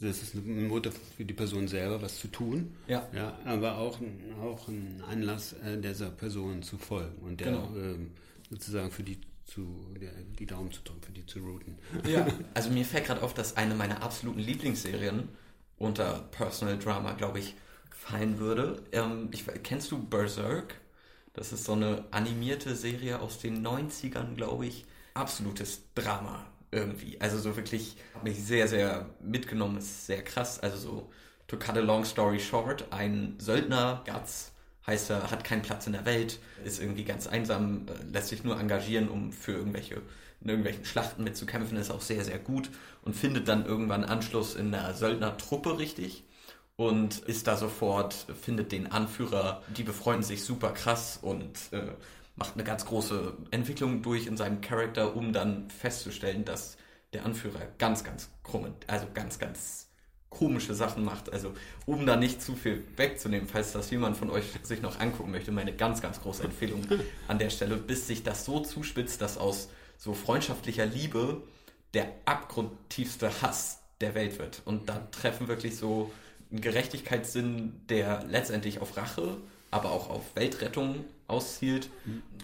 das 0.00 0.22
ist 0.22 0.34
ein 0.34 0.68
Motor 0.68 0.92
für 1.16 1.24
die 1.24 1.34
Person 1.34 1.68
selber, 1.68 2.00
was 2.02 2.18
zu 2.18 2.28
tun. 2.28 2.74
Ja. 2.86 3.08
ja 3.14 3.38
aber 3.44 3.78
auch, 3.78 3.98
auch 4.42 4.68
ein 4.68 5.02
Anlass, 5.08 5.54
äh, 5.64 5.78
dieser 5.78 6.10
Person 6.10 6.62
zu 6.62 6.78
folgen 6.78 7.16
und 7.22 7.40
der 7.40 7.52
genau. 7.52 7.72
ähm, 7.76 8.10
sozusagen 8.50 8.90
für 8.90 9.02
die 9.02 9.18
zu, 9.44 9.94
der, 10.00 10.12
die 10.38 10.46
Daumen 10.46 10.72
zu 10.72 10.82
drücken, 10.82 11.02
für 11.02 11.12
die 11.12 11.26
zu 11.26 11.38
routen. 11.40 11.76
Ja, 12.06 12.26
also 12.54 12.70
mir 12.70 12.84
fällt 12.84 13.06
gerade 13.06 13.22
auf, 13.22 13.34
dass 13.34 13.56
eine 13.56 13.74
meiner 13.74 14.02
absoluten 14.02 14.40
Lieblingsserien 14.40 15.28
unter 15.78 16.28
Personal 16.30 16.78
Drama, 16.78 17.12
glaube 17.12 17.40
ich, 17.40 17.54
fallen 17.90 18.38
würde. 18.38 18.82
Ähm, 18.92 19.28
ich, 19.32 19.44
kennst 19.62 19.90
du 19.90 20.02
Berserk? 20.02 20.80
Das 21.34 21.52
ist 21.52 21.64
so 21.64 21.72
eine 21.72 22.04
animierte 22.10 22.74
Serie 22.74 23.20
aus 23.20 23.38
den 23.38 23.66
90ern, 23.66 24.34
glaube 24.34 24.66
ich. 24.66 24.86
Absolutes 25.14 25.82
Drama 25.94 26.46
irgendwie. 26.74 27.20
Also 27.20 27.38
so 27.38 27.56
wirklich, 27.56 27.96
hat 28.14 28.24
mich 28.24 28.42
sehr, 28.44 28.68
sehr 28.68 29.06
mitgenommen, 29.20 29.78
ist 29.78 30.06
sehr 30.06 30.22
krass. 30.22 30.60
Also 30.60 30.76
so, 30.76 31.10
to 31.46 31.56
cut 31.56 31.76
a 31.76 31.80
long 31.80 32.04
story 32.04 32.40
short, 32.40 32.86
ein 32.90 33.36
Söldner, 33.38 34.02
Guts, 34.06 34.52
heißt 34.86 35.10
er, 35.10 35.30
hat 35.30 35.44
keinen 35.44 35.62
Platz 35.62 35.86
in 35.86 35.92
der 35.92 36.04
Welt, 36.04 36.38
ist 36.64 36.80
irgendwie 36.80 37.04
ganz 37.04 37.26
einsam, 37.26 37.86
äh, 37.88 38.12
lässt 38.12 38.28
sich 38.28 38.44
nur 38.44 38.58
engagieren, 38.58 39.08
um 39.08 39.32
für 39.32 39.52
irgendwelche, 39.52 40.02
in 40.40 40.48
irgendwelchen 40.48 40.84
Schlachten 40.84 41.24
mitzukämpfen, 41.24 41.78
ist 41.78 41.90
auch 41.90 42.02
sehr, 42.02 42.24
sehr 42.24 42.38
gut 42.38 42.70
und 43.02 43.14
findet 43.14 43.48
dann 43.48 43.64
irgendwann 43.64 44.04
Anschluss 44.04 44.54
in 44.54 44.72
der 44.72 44.94
Söldnertruppe 44.94 45.78
richtig 45.78 46.24
und 46.76 47.18
ist 47.20 47.46
da 47.46 47.56
sofort, 47.56 48.14
findet 48.42 48.72
den 48.72 48.90
Anführer, 48.90 49.62
die 49.76 49.84
befreunden 49.84 50.24
sich 50.24 50.44
super 50.44 50.72
krass 50.72 51.18
und 51.22 51.72
äh, 51.72 51.92
macht 52.36 52.54
eine 52.54 52.64
ganz 52.64 52.84
große 52.84 53.36
Entwicklung 53.50 54.02
durch 54.02 54.26
in 54.26 54.36
seinem 54.36 54.60
Charakter, 54.60 55.14
um 55.16 55.32
dann 55.32 55.70
festzustellen, 55.70 56.44
dass 56.44 56.76
der 57.12 57.24
Anführer 57.24 57.60
ganz, 57.78 58.02
ganz 58.02 58.28
krumme, 58.42 58.72
also 58.86 59.06
ganz, 59.14 59.38
ganz 59.38 59.88
komische 60.30 60.74
Sachen 60.74 61.04
macht. 61.04 61.32
Also 61.32 61.52
um 61.86 62.06
da 62.06 62.16
nicht 62.16 62.42
zu 62.42 62.56
viel 62.56 62.84
wegzunehmen, 62.96 63.48
falls 63.48 63.72
das 63.72 63.90
jemand 63.90 64.16
von 64.16 64.30
euch 64.30 64.44
sich 64.62 64.82
noch 64.82 64.98
angucken 64.98 65.30
möchte, 65.30 65.52
meine 65.52 65.74
ganz, 65.74 66.02
ganz 66.02 66.20
große 66.20 66.44
Empfehlung 66.44 66.82
an 67.28 67.38
der 67.38 67.50
Stelle, 67.50 67.76
bis 67.76 68.06
sich 68.06 68.22
das 68.22 68.44
so 68.44 68.60
zuspitzt, 68.60 69.20
dass 69.20 69.38
aus 69.38 69.68
so 69.96 70.12
freundschaftlicher 70.12 70.86
Liebe 70.86 71.42
der 71.94 72.12
abgrundtiefste 72.24 73.30
Hass 73.42 73.80
der 74.00 74.14
Welt 74.16 74.38
wird. 74.38 74.62
Und 74.64 74.88
dann 74.88 75.10
treffen 75.12 75.46
wirklich 75.46 75.76
so 75.76 76.10
ein 76.50 76.60
Gerechtigkeitssinn, 76.60 77.80
der 77.88 78.24
letztendlich 78.24 78.80
auf 78.80 78.96
Rache, 78.96 79.36
aber 79.70 79.92
auch 79.92 80.10
auf 80.10 80.22
Weltrettung 80.34 81.04
auszielt. 81.26 81.90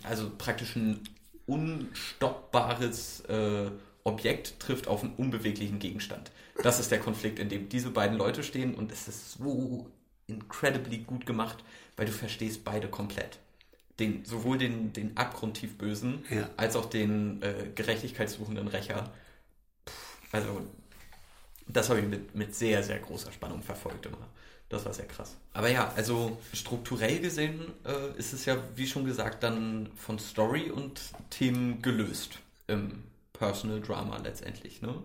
Also 0.03 0.31
praktisch 0.37 0.77
ein 0.77 1.01
unstoppbares 1.47 3.21
äh, 3.23 3.71
Objekt 4.05 4.61
trifft 4.61 4.89
auf 4.89 5.03
einen 5.03 5.15
unbeweglichen 5.15 5.79
Gegenstand. 5.79 6.31
Das 6.63 6.81
ist 6.81 6.91
der 6.91 7.01
Konflikt, 7.01 7.39
in 7.39 7.49
dem 7.49 7.69
diese 7.69 7.91
beiden 7.91 8.17
Leute 8.17 8.43
stehen 8.43 8.75
und 8.75 8.93
es 8.93 9.09
ist 9.09 9.33
so 9.33 9.91
incredibly 10.27 10.99
gut 10.99 11.27
gemacht, 11.27 11.65
weil 11.97 12.07
du 12.07 12.13
verstehst 12.13 12.65
beide 12.65 12.89
komplett. 12.89 13.39
Den, 13.99 14.25
sowohl 14.25 14.57
den, 14.57 14.93
den 14.93 15.17
abgrundtief 15.17 15.77
Bösen 15.77 16.25
ja. 16.31 16.49
als 16.57 16.77
auch 16.77 16.87
den 16.87 17.43
äh, 17.43 17.69
gerechtigkeitssuchenden 17.75 18.69
Rächer. 18.69 19.13
also 20.33 20.67
Das 21.67 21.91
habe 21.91 22.01
ich 22.01 22.07
mit, 22.07 22.35
mit 22.35 22.55
sehr, 22.55 22.83
sehr 22.83 22.99
großer 22.99 23.33
Spannung 23.33 23.63
verfolgt 23.63 24.07
immer. 24.07 24.27
Das 24.71 24.85
war 24.85 24.95
sehr 24.95 25.07
krass. 25.07 25.37
Aber 25.53 25.69
ja, 25.69 25.93
also 25.97 26.39
strukturell 26.53 27.19
gesehen 27.19 27.61
äh, 27.85 28.17
ist 28.19 28.33
es 28.33 28.45
ja, 28.45 28.57
wie 28.77 28.87
schon 28.87 29.05
gesagt, 29.05 29.43
dann 29.43 29.91
von 29.97 30.19
Story 30.19 30.71
und 30.71 31.01
Themen 31.29 31.83
gelöst 31.83 32.39
im 32.69 33.03
Personal 33.33 33.81
Drama 33.81 34.19
letztendlich, 34.19 34.81
ne? 34.81 35.03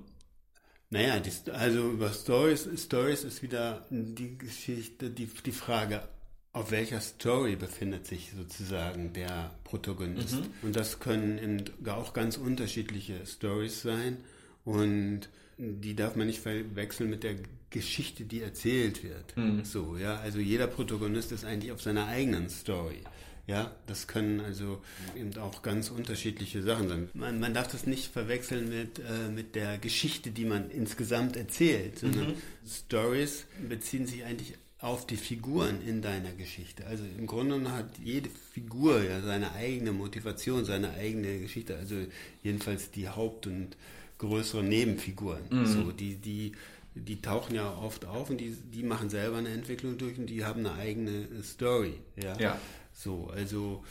Naja, 0.92 1.20
die, 1.20 1.52
also 1.52 1.90
über 1.90 2.14
Stories, 2.14 2.70
Stories 2.78 3.24
ist 3.24 3.42
wieder 3.42 3.86
die 3.90 4.38
Geschichte, 4.38 5.10
die, 5.10 5.26
die 5.26 5.52
Frage, 5.52 6.08
auf 6.54 6.70
welcher 6.70 7.02
Story 7.02 7.56
befindet 7.56 8.06
sich 8.06 8.34
sozusagen 8.38 9.14
der 9.14 9.52
Protagonist. 9.64 10.36
Mhm. 10.36 10.54
Und 10.62 10.76
das 10.76 11.00
können 11.00 11.66
auch 11.88 12.14
ganz 12.14 12.38
unterschiedliche 12.38 13.26
Stories 13.26 13.82
sein. 13.82 14.24
Und 14.64 15.28
die 15.58 15.96
darf 15.96 16.16
man 16.16 16.28
nicht 16.28 16.40
verwechseln 16.40 17.10
mit 17.10 17.24
der 17.24 17.36
Geschichte, 17.76 18.24
die 18.24 18.42
erzählt 18.42 19.04
wird. 19.04 19.36
Mhm. 19.36 19.66
So, 19.66 19.98
ja. 19.98 20.18
Also 20.22 20.40
jeder 20.40 20.68
Protagonist 20.68 21.34
ist 21.34 21.44
eigentlich 21.44 21.74
auf 21.74 21.82
seiner 21.82 22.08
eigenen 22.08 22.50
Story. 22.50 23.02
Ja, 23.48 23.76
das 23.86 24.08
können 24.08 24.40
also 24.40 24.82
eben 25.16 25.38
auch 25.38 25.62
ganz 25.62 25.90
unterschiedliche 25.90 26.64
Sachen 26.64 26.88
sein. 26.88 27.10
Man, 27.14 27.40
man 27.40 27.54
darf 27.54 27.68
das 27.68 27.86
nicht 27.86 28.12
verwechseln 28.12 28.70
mit, 28.70 29.00
äh, 29.00 29.30
mit 29.30 29.54
der 29.56 29.78
Geschichte, 29.78 30.32
die 30.32 30.46
man 30.46 30.72
insgesamt 30.72 31.36
erzählt, 31.36 32.00
sondern 32.00 32.30
mhm. 32.30 32.42
Stories 32.66 33.46
beziehen 33.70 34.08
sich 34.08 34.24
eigentlich 34.24 34.54
auf 34.80 35.06
die 35.06 35.18
Figuren 35.18 35.82
in 35.86 36.02
deiner 36.02 36.32
Geschichte. 36.32 36.88
Also 36.88 37.04
im 37.18 37.28
Grunde 37.28 37.72
hat 37.72 37.90
jede 38.04 38.30
Figur 38.54 39.04
ja 39.04 39.22
seine 39.22 39.52
eigene 39.52 39.92
Motivation, 39.92 40.66
seine 40.66 40.94
eigene 40.94 41.40
Geschichte. 41.40 41.76
Also 41.76 41.96
jedenfalls 42.42 42.90
die 42.92 43.10
Haupt- 43.10 43.48
und 43.48 43.76
größeren 44.18 44.68
Nebenfiguren. 44.68 45.44
Mhm. 45.50 45.66
So, 45.66 45.92
die, 45.92 46.16
die, 46.16 46.54
die 46.96 47.22
tauchen 47.22 47.56
ja 47.56 47.72
oft 47.78 48.06
auf 48.06 48.30
und 48.30 48.40
die, 48.40 48.52
die 48.52 48.84
machen 48.84 49.10
selber 49.10 49.38
eine 49.38 49.50
Entwicklung 49.50 49.98
durch 49.98 50.18
und 50.18 50.28
die 50.28 50.46
haben 50.46 50.66
eine 50.66 50.74
eigene 50.76 51.28
Story. 51.44 52.00
Ja. 52.22 52.38
ja. 52.40 52.60
So, 52.94 53.30
also 53.34 53.84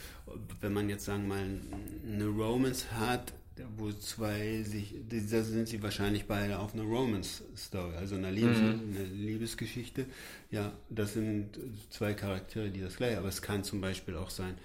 wenn 0.59 0.73
man 0.73 0.89
jetzt 0.89 1.05
sagen 1.05 1.27
mal 1.27 1.45
eine 2.05 2.25
Romance 2.25 2.91
hat, 2.91 3.33
wo 3.77 3.91
zwei 3.91 4.63
sich, 4.63 4.95
da 5.07 5.43
sind 5.43 5.67
sie 5.67 5.81
wahrscheinlich 5.81 6.25
beide 6.25 6.59
auf 6.59 6.73
einer 6.73 6.83
Romance-Story, 6.83 7.95
also 7.95 8.15
einer, 8.15 8.31
Liebes, 8.31 8.57
mhm. 8.57 8.95
eine 8.95 9.05
Liebesgeschichte. 9.05 10.07
Ja, 10.51 10.73
das 10.89 11.13
sind 11.13 11.57
zwei 11.89 12.13
Charaktere, 12.13 12.69
die 12.69 12.81
das 12.81 12.97
gleiche, 12.97 13.17
aber 13.17 13.29
es 13.29 13.41
kann 13.41 13.63
zum 13.63 13.79
Beispiel 13.79 14.17
auch 14.17 14.29
sein, 14.29 14.55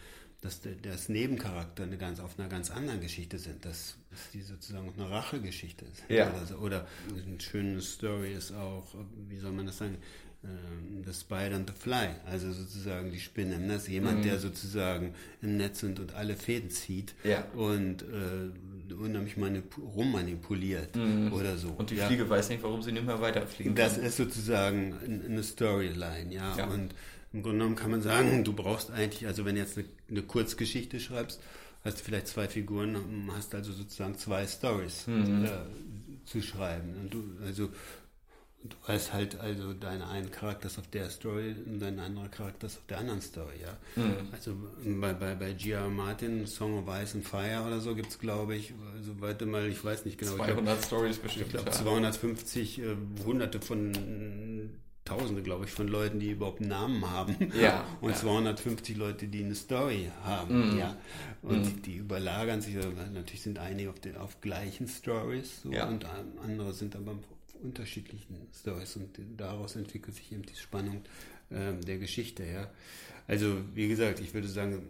dass 0.41 0.61
das 0.83 1.09
Nebencharakter 1.09 1.83
eine 1.83 1.99
ganz, 1.99 2.19
auf 2.19 2.39
einer 2.39 2.49
ganz 2.49 2.71
anderen 2.71 3.01
Geschichte 3.01 3.39
sind, 3.39 3.65
dass, 3.65 3.97
dass 4.11 4.31
die 4.33 4.41
sozusagen 4.41 4.93
eine 4.97 5.11
Rachegeschichte 5.11 5.85
ist. 5.85 6.03
Ja. 6.09 6.31
Oder, 6.31 6.47
so. 6.47 6.55
oder 6.57 6.87
eine 7.11 7.41
schöne 7.41 7.81
Story 7.83 8.33
ist 8.33 8.53
auch, 8.53 8.87
wie 9.29 9.39
soll 9.39 9.53
man 9.53 9.67
das 9.67 9.79
sagen, 9.79 9.99
ähm, 10.43 11.05
The 11.05 11.13
Spider 11.13 11.57
and 11.57 11.69
the 11.69 11.75
Fly, 11.79 12.09
also 12.25 12.51
sozusagen 12.53 13.13
die 13.13 13.21
Spinne. 13.21 13.59
Ne? 13.59 13.75
Das 13.75 13.83
ist 13.83 13.89
jemand, 13.89 14.21
mhm. 14.21 14.23
der 14.23 14.39
sozusagen 14.39 15.15
im 15.43 15.59
Netz 15.59 15.81
sind 15.81 16.01
und 16.01 16.15
alle 16.15 16.35
Fäden 16.35 16.71
zieht 16.71 17.15
ja. 17.25 17.45
und 17.55 18.03
äh, 18.03 18.95
unheimlich 18.95 19.37
manip 19.37 19.77
rummanipuliert 19.77 20.97
mhm. 20.97 21.35
oder 21.35 21.59
so. 21.59 21.69
Und 21.69 21.91
die 21.91 21.97
ja. 21.97 22.07
Fliege 22.07 22.29
weiß 22.29 22.49
nicht, 22.49 22.63
warum 22.63 22.81
sie 22.81 22.93
nicht 22.93 23.05
mehr 23.05 23.21
weiterfliegen 23.21 23.75
Das 23.75 23.97
kann. 23.97 24.05
ist 24.05 24.17
sozusagen 24.17 24.95
eine 25.27 25.43
Storyline, 25.43 26.33
ja. 26.33 26.57
ja. 26.57 26.67
Und 26.69 26.95
im 27.33 27.43
Grunde 27.43 27.59
genommen 27.59 27.77
kann 27.77 27.91
man 27.91 28.03
sagen, 28.03 28.45
du 28.45 28.53
brauchst 28.53 28.91
eigentlich, 28.91 29.27
also 29.27 29.45
wenn 29.45 29.55
du 29.55 29.61
jetzt 29.61 29.79
eine, 29.79 29.87
eine 30.09 30.23
Kurzgeschichte 30.23 30.99
schreibst, 30.99 31.41
hast 31.85 32.01
du 32.01 32.05
vielleicht 32.05 32.29
zwei 32.29 32.49
Figuren, 32.49 33.31
hast 33.35 33.55
also 33.55 33.73
sozusagen 33.73 34.17
zwei 34.19 34.47
Stories 34.47 35.07
mhm. 35.07 35.45
äh, 35.45 35.51
zu 36.25 36.43
schreiben. 36.43 36.95
Und 37.01 37.15
du, 37.15 37.25
also 37.45 37.71
du 38.63 38.77
hast 38.83 39.13
halt 39.13 39.41
also 39.41 39.73
deine 39.73 40.07
einen 40.09 40.31
Charakter 40.31 40.67
ist 40.67 40.79
auf 40.79 40.87
der 40.89 41.09
Story 41.09 41.55
und 41.65 41.81
dein 41.81 41.99
anderer 41.99 42.29
Charakter 42.29 42.67
ist 42.67 42.77
auf 42.77 42.87
der 42.89 42.99
anderen 42.99 43.23
Story, 43.23 43.55
ja. 43.63 44.03
Mhm. 44.03 44.29
Also 44.33 44.55
bei, 45.01 45.15
bei, 45.15 45.35
bei 45.35 45.53
G.R. 45.53 45.89
Martin, 45.89 46.47
Song 46.47 46.79
of 46.79 46.89
Ice 47.03 47.17
and 47.17 47.27
Fire 47.27 47.65
oder 47.67 47.81
so 47.81 47.95
gibt 47.95 48.11
es, 48.11 48.19
glaube 48.19 48.57
ich, 48.57 48.75
so 49.03 49.19
weit 49.21 49.41
mal, 49.47 49.67
ich 49.67 49.83
weiß 49.83 50.05
nicht 50.05 50.19
genau. 50.19 50.37
200 50.37 50.65
glaub, 50.65 50.85
Stories 50.85 51.19
bestimmt. 51.19 51.47
Ich 51.47 51.53
glaube 51.53 51.71
250, 51.71 52.81
äh, 52.81 52.97
hunderte 53.25 53.61
von 53.61 53.93
Tausende, 55.11 55.43
glaube 55.43 55.65
ich, 55.65 55.73
von 55.73 55.89
Leuten, 55.89 56.21
die 56.21 56.31
überhaupt 56.31 56.61
einen 56.61 56.69
Namen 56.69 57.11
haben. 57.11 57.35
Ja. 57.61 57.85
Und 58.01 58.11
ja. 58.11 58.17
250 58.17 58.97
Leute, 58.97 59.27
die 59.27 59.43
eine 59.43 59.57
Story 59.57 60.09
haben. 60.23 60.75
Mhm. 60.75 60.79
Ja. 60.79 60.97
Und 61.43 61.65
mhm. 61.65 61.83
die, 61.83 61.97
überlagern 61.97 62.61
sich. 62.61 62.77
Natürlich 62.77 63.43
sind 63.43 63.59
einige 63.59 63.91
auf, 63.91 63.99
den, 63.99 64.17
auf 64.17 64.41
gleichen 64.41 64.87
Stories 64.87 65.63
so, 65.63 65.73
ja. 65.73 65.89
und 65.89 66.07
andere 66.45 66.73
sind 66.73 66.95
aber 66.95 67.19
unterschiedlichen 67.61 68.37
Stories 68.57 68.95
und 68.95 69.19
daraus 69.37 69.75
entwickelt 69.75 70.15
sich 70.15 70.31
eben 70.31 70.43
die 70.43 70.55
Spannung 70.55 71.03
äh, 71.51 71.73
der 71.85 71.99
Geschichte. 71.99 72.45
Ja. 72.45 72.71
Also 73.27 73.57
wie 73.75 73.89
gesagt, 73.89 74.21
ich 74.21 74.33
würde 74.33 74.47
sagen, 74.47 74.81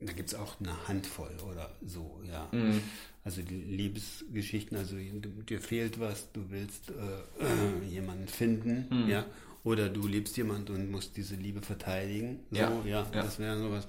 da 0.00 0.12
gibt 0.12 0.28
es 0.28 0.34
auch 0.34 0.60
eine 0.60 0.88
Handvoll 0.88 1.34
oder 1.50 1.74
so, 1.84 2.20
ja. 2.28 2.48
Mhm. 2.52 2.82
Also 3.24 3.42
die 3.42 3.54
Liebesgeschichten, 3.54 4.76
also 4.76 4.96
dir 4.96 5.60
fehlt 5.60 5.98
was, 5.98 6.30
du 6.32 6.50
willst 6.50 6.90
äh, 6.90 7.44
äh, 7.44 7.84
jemanden 7.88 8.28
finden, 8.28 8.86
mhm. 8.90 9.08
ja, 9.08 9.24
oder 9.64 9.88
du 9.88 10.06
liebst 10.06 10.36
jemanden 10.36 10.74
und 10.74 10.90
musst 10.90 11.16
diese 11.16 11.34
Liebe 11.34 11.60
verteidigen. 11.60 12.40
So, 12.50 12.58
ja, 12.58 12.70
ja, 12.84 13.02
ja. 13.02 13.04
das 13.10 13.38
wäre 13.38 13.58
sowas, 13.58 13.88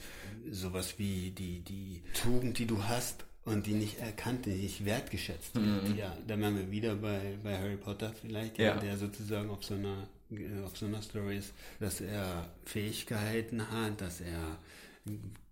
sowas 0.49 0.95
wie 0.97 1.31
die, 1.31 1.59
die 1.59 2.01
Tugend, 2.13 2.57
die 2.57 2.65
du 2.65 2.83
hast, 2.83 3.25
und 3.47 3.65
die 3.65 3.75
nicht 3.75 3.99
erkannt, 3.99 4.45
die 4.45 4.51
nicht 4.51 4.83
wertgeschätzt 4.83 5.55
wird. 5.55 5.89
Mhm. 5.89 5.97
Ja, 5.97 6.15
da 6.27 6.37
wären 6.37 6.57
wir 6.57 6.69
wieder 6.69 6.95
bei, 6.95 7.37
bei 7.41 7.57
Harry 7.57 7.77
Potter 7.77 8.11
vielleicht, 8.21 8.59
ja. 8.59 8.75
der 8.75 8.97
sozusagen 8.97 9.49
auf 9.49 9.63
so 9.63 9.75
einer 9.75 10.07
auf 10.65 10.77
so 10.77 10.85
einer 10.85 11.01
Story 11.01 11.37
ist, 11.37 11.53
dass 11.79 12.01
er 12.01 12.49
Fähigkeiten 12.65 13.71
hat, 13.71 14.01
dass 14.01 14.19
er 14.19 14.57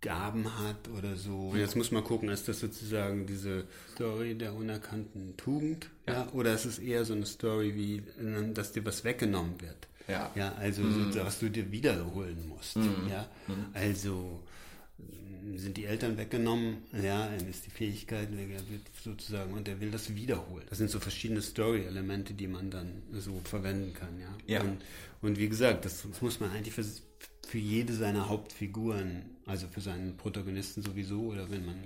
Gaben 0.01 0.45
hat 0.59 0.87
oder 0.97 1.15
so. 1.15 1.49
Und 1.49 1.59
jetzt 1.59 1.75
muss 1.75 1.91
man 1.91 2.03
gucken, 2.03 2.29
ist 2.29 2.47
das 2.47 2.59
sozusagen 2.59 3.25
diese 3.25 3.65
Story 3.93 4.35
der 4.35 4.53
unerkannten 4.53 5.35
Tugend, 5.35 5.89
ja, 6.07 6.13
ja? 6.13 6.29
oder 6.31 6.53
ist 6.53 6.65
es 6.65 6.79
eher 6.79 7.05
so 7.05 7.13
eine 7.13 7.25
Story 7.25 7.73
wie, 7.75 8.03
dass 8.53 8.71
dir 8.71 8.85
was 8.85 9.03
weggenommen 9.03 9.59
wird? 9.61 9.87
Ja. 10.07 10.31
Ja, 10.35 10.53
also 10.53 10.83
mhm. 10.83 11.11
so, 11.11 11.19
was 11.21 11.39
du 11.39 11.49
dir 11.49 11.71
wiederholen 11.71 12.47
musst. 12.47 12.77
Mhm. 12.77 13.07
Ja, 13.09 13.27
mhm. 13.47 13.65
also 13.73 14.43
sind 15.55 15.77
die 15.77 15.85
Eltern 15.85 16.17
weggenommen, 16.17 16.77
ja, 16.91 17.27
dann 17.27 17.47
ist 17.47 17.65
die 17.65 17.69
Fähigkeit, 17.69 18.29
er 18.31 18.49
wird 18.49 18.81
sozusagen, 19.03 19.53
und 19.53 19.67
er 19.67 19.79
will 19.79 19.91
das 19.91 20.15
wiederholen. 20.15 20.65
Das 20.69 20.79
sind 20.79 20.89
so 20.89 20.99
verschiedene 20.99 21.41
Story-Elemente, 21.41 22.33
die 22.33 22.47
man 22.47 22.71
dann 22.71 23.03
so 23.11 23.39
verwenden 23.43 23.93
kann, 23.93 24.19
ja. 24.19 24.55
ja. 24.55 24.61
Und, 24.61 24.83
und 25.21 25.37
wie 25.37 25.47
gesagt, 25.47 25.85
das, 25.85 26.03
das 26.09 26.21
muss 26.21 26.39
man 26.39 26.51
eigentlich 26.51 26.73
für, 26.73 26.85
für 27.45 27.57
jede 27.57 27.93
seiner 27.93 28.27
Hauptfiguren, 28.27 29.23
also 29.45 29.67
für 29.67 29.81
seinen 29.81 30.17
Protagonisten 30.17 30.81
sowieso, 30.81 31.21
oder 31.21 31.49
wenn 31.49 31.65
man, 31.65 31.83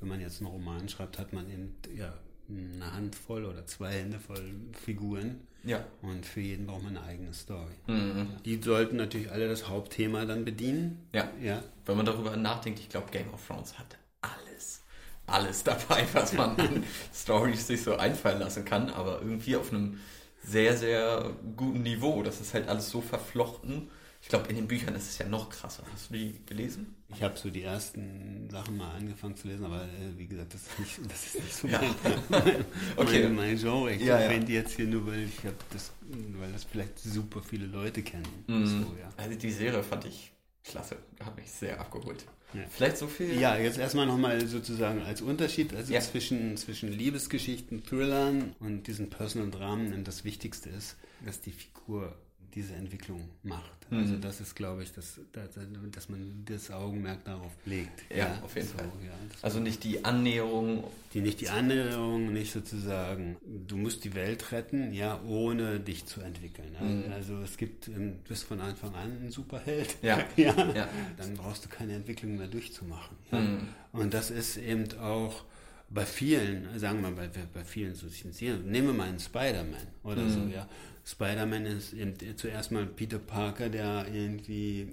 wenn 0.00 0.08
man 0.08 0.20
jetzt 0.20 0.40
einen 0.40 0.50
Roman 0.50 0.88
schreibt, 0.88 1.18
hat 1.18 1.32
man 1.32 1.48
eben, 1.50 1.76
ja, 1.96 2.12
eine 2.48 2.92
Handvoll 2.92 3.44
oder 3.44 3.64
zwei 3.66 3.92
Hände 3.92 4.18
voll 4.18 4.52
Figuren. 4.84 5.46
Ja. 5.62 5.84
Und 6.02 6.26
für 6.26 6.40
jeden 6.40 6.66
braucht 6.66 6.82
man 6.82 6.96
eine 6.96 7.06
eigene 7.06 7.32
Story. 7.32 7.74
Mhm. 7.86 8.28
Die 8.44 8.60
sollten 8.60 8.96
natürlich 8.96 9.30
alle 9.30 9.48
das 9.48 9.68
Hauptthema 9.68 10.24
dann 10.24 10.44
bedienen. 10.44 11.06
Ja. 11.12 11.30
ja. 11.40 11.62
Wenn 11.86 11.96
man 11.96 12.06
darüber 12.06 12.36
nachdenkt, 12.36 12.80
ich 12.80 12.88
glaube, 12.88 13.10
Game 13.12 13.32
of 13.32 13.46
Thrones 13.46 13.78
hat 13.78 13.98
alles. 14.20 14.82
Alles 15.26 15.62
dabei, 15.62 16.06
was 16.12 16.32
man 16.32 16.56
an 16.56 16.84
Stories 17.14 17.68
sich 17.68 17.82
so 17.82 17.96
einfallen 17.96 18.40
lassen 18.40 18.64
kann, 18.64 18.90
aber 18.90 19.20
irgendwie 19.20 19.54
auf 19.54 19.72
einem 19.72 20.00
sehr, 20.42 20.76
sehr 20.76 21.36
guten 21.56 21.82
Niveau. 21.82 22.22
Das 22.24 22.40
ist 22.40 22.52
halt 22.54 22.68
alles 22.68 22.90
so 22.90 23.00
verflochten 23.00 23.90
ich 24.22 24.28
glaube, 24.28 24.48
in 24.48 24.56
den 24.56 24.68
Büchern 24.68 24.94
ist 24.94 25.08
es 25.08 25.18
ja 25.18 25.26
noch 25.26 25.48
krasser. 25.48 25.82
Hast 25.92 26.10
du 26.10 26.14
die 26.14 26.34
gelesen? 26.44 26.94
Ich 27.14 27.22
habe 27.22 27.38
so 27.38 27.48
die 27.50 27.62
ersten 27.62 28.48
Sachen 28.50 28.76
mal 28.76 28.94
angefangen 28.94 29.34
zu 29.34 29.48
lesen, 29.48 29.64
aber 29.64 29.82
äh, 29.84 30.18
wie 30.18 30.26
gesagt, 30.26 30.54
das 30.54 30.62
ist 30.62 30.78
nicht, 30.78 31.10
das 31.10 31.26
ist 31.26 31.34
nicht 31.36 31.54
so 31.54 31.68
ja. 31.68 31.80
mein, 32.28 32.44
okay. 32.96 33.22
mein, 33.24 33.34
mein, 33.34 33.56
Genre. 33.56 33.94
Ich 33.94 34.02
ja, 34.02 34.18
erwähne 34.18 34.44
ja. 34.44 34.60
jetzt 34.60 34.76
hier 34.76 34.86
nur, 34.86 35.06
weil 35.06 35.24
ich 35.24 35.36
das, 35.72 35.92
weil 36.38 36.52
das 36.52 36.64
vielleicht 36.64 36.98
super 36.98 37.40
viele 37.42 37.66
Leute 37.66 38.02
kennen. 38.02 38.44
Mhm. 38.46 38.66
So, 38.66 38.94
ja. 39.00 39.08
Also 39.16 39.36
die 39.36 39.50
Serie 39.50 39.82
fand 39.82 40.04
ich 40.04 40.32
klasse, 40.64 40.96
hat 41.24 41.36
mich 41.36 41.50
sehr 41.50 41.80
abgeholt. 41.80 42.24
Ja. 42.52 42.62
Vielleicht 42.68 42.98
so 42.98 43.06
viel. 43.06 43.40
Ja, 43.40 43.56
jetzt 43.56 43.78
erstmal 43.78 44.06
nochmal 44.06 44.46
sozusagen 44.46 45.02
als 45.02 45.22
Unterschied 45.22 45.74
also 45.74 45.92
ja. 45.92 46.00
zwischen, 46.00 46.56
zwischen 46.56 46.92
Liebesgeschichten, 46.92 47.84
Thrillern 47.84 48.54
und 48.60 48.86
diesen 48.86 49.08
Personal 49.08 49.50
Dramen. 49.50 49.92
Und 49.94 50.06
das 50.06 50.24
Wichtigste 50.24 50.68
ist, 50.68 50.96
dass 51.24 51.40
die 51.40 51.52
Figur 51.52 52.14
diese 52.54 52.74
Entwicklung 52.74 53.28
macht. 53.42 53.80
Also 53.90 53.94
mhm. 53.94 54.00
Also 54.00 54.16
das 54.16 54.40
ist, 54.40 54.54
glaube 54.54 54.82
ich, 54.82 54.92
dass, 54.92 55.20
dass 55.32 56.08
man 56.08 56.44
das 56.44 56.70
Augenmerk 56.70 57.24
darauf 57.24 57.52
legt. 57.64 58.02
Ja, 58.10 58.16
ja 58.16 58.42
auf 58.42 58.54
jeden 58.54 58.68
so, 58.68 58.78
Fall. 58.78 58.86
Ja, 59.04 59.12
also 59.42 59.60
nicht 59.60 59.84
die 59.84 60.04
Annäherung. 60.04 60.84
Die, 61.12 61.20
nicht 61.20 61.40
die 61.40 61.48
Annäherung, 61.48 62.32
nicht 62.32 62.52
sozusagen, 62.52 63.36
du 63.66 63.76
musst 63.76 64.04
die 64.04 64.14
Welt 64.14 64.52
retten, 64.52 64.92
ja, 64.92 65.20
ohne 65.22 65.80
dich 65.80 66.06
zu 66.06 66.20
entwickeln. 66.20 66.76
Mhm. 66.80 67.12
Also 67.12 67.38
es 67.42 67.56
gibt, 67.56 67.88
ähm, 67.88 68.18
du 68.22 68.28
bist 68.28 68.44
von 68.44 68.60
Anfang 68.60 68.94
an 68.94 69.24
ein 69.24 69.30
Superheld. 69.30 69.96
Ja. 70.02 70.24
ja. 70.36 70.54
ja. 70.74 70.88
Dann 71.16 71.34
brauchst 71.34 71.64
du 71.64 71.68
keine 71.68 71.94
Entwicklung 71.94 72.36
mehr 72.36 72.48
durchzumachen. 72.48 73.16
Mhm. 73.32 73.68
Und 73.92 74.14
das 74.14 74.30
ist 74.30 74.56
eben 74.56 74.86
auch 74.98 75.44
bei 75.90 76.06
vielen, 76.06 76.78
sagen 76.78 77.02
wir 77.02 77.10
mal, 77.10 77.28
bei, 77.28 77.40
bei 77.52 77.64
vielen 77.64 77.94
so 77.94 78.06
nehmen 78.40 78.86
wir 78.86 78.94
mal 78.94 79.08
einen 79.08 79.18
Spider-Man 79.18 79.86
oder 80.04 80.22
mhm. 80.22 80.30
so, 80.30 80.40
ja. 80.54 80.68
Spider-Man 81.10 81.66
ist 81.66 81.92
eben 81.92 82.14
zuerst 82.36 82.70
mal 82.70 82.86
Peter 82.86 83.18
Parker, 83.18 83.68
der 83.68 84.06
irgendwie 84.12 84.88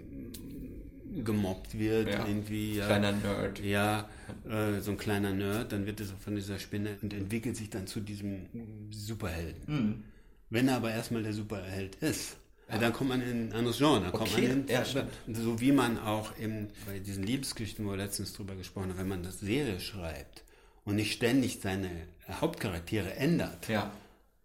gemobbt 1.23 1.77
wird, 1.77 2.09
ja. 2.09 2.27
irgendwie. 2.27 2.75
Ja, 2.75 2.85
kleiner 2.87 3.11
Nerd. 3.11 3.59
Ja, 3.59 4.09
äh, 4.49 4.79
so 4.81 4.91
ein 4.91 4.97
kleiner 4.97 5.31
Nerd, 5.31 5.71
dann 5.71 5.85
wird 5.85 5.99
er 5.99 6.07
von 6.07 6.35
dieser 6.35 6.59
Spinne 6.59 6.97
und 7.01 7.13
entwickelt 7.13 7.55
sich 7.55 7.69
dann 7.69 7.87
zu 7.87 7.99
diesem 7.99 8.47
Superhelden. 8.91 9.61
Mhm. 9.67 10.03
Wenn 10.49 10.67
er 10.67 10.77
aber 10.77 10.91
erstmal 10.91 11.23
der 11.23 11.33
Superheld 11.33 11.95
ist, 11.95 12.37
ja. 12.69 12.77
dann 12.77 12.93
kommt 12.93 13.09
man 13.09 13.21
in 13.21 13.49
ein 13.49 13.53
anderes 13.53 13.77
Genre. 13.77 14.01
Dann 14.01 14.11
kommt 14.11 14.31
okay. 14.31 14.47
man 14.47 14.51
in, 14.61 14.67
ja, 14.67 14.83
so 14.85 15.61
wie 15.61 15.71
man 15.71 15.99
auch 15.99 16.37
im, 16.37 16.67
bei 16.85 16.99
diesen 16.99 17.23
Liebesgeschichten, 17.23 17.85
wo 17.85 17.91
wir 17.91 17.97
letztens 17.97 18.33
drüber 18.33 18.55
gesprochen 18.55 18.89
haben, 18.89 18.97
wenn 18.97 19.07
man 19.07 19.23
das 19.23 19.39
Serie 19.39 19.79
schreibt 19.79 20.43
und 20.83 20.95
nicht 20.95 21.13
ständig 21.13 21.59
seine 21.61 21.89
Hauptcharaktere 22.29 23.15
ändert, 23.15 23.67
ja 23.67 23.91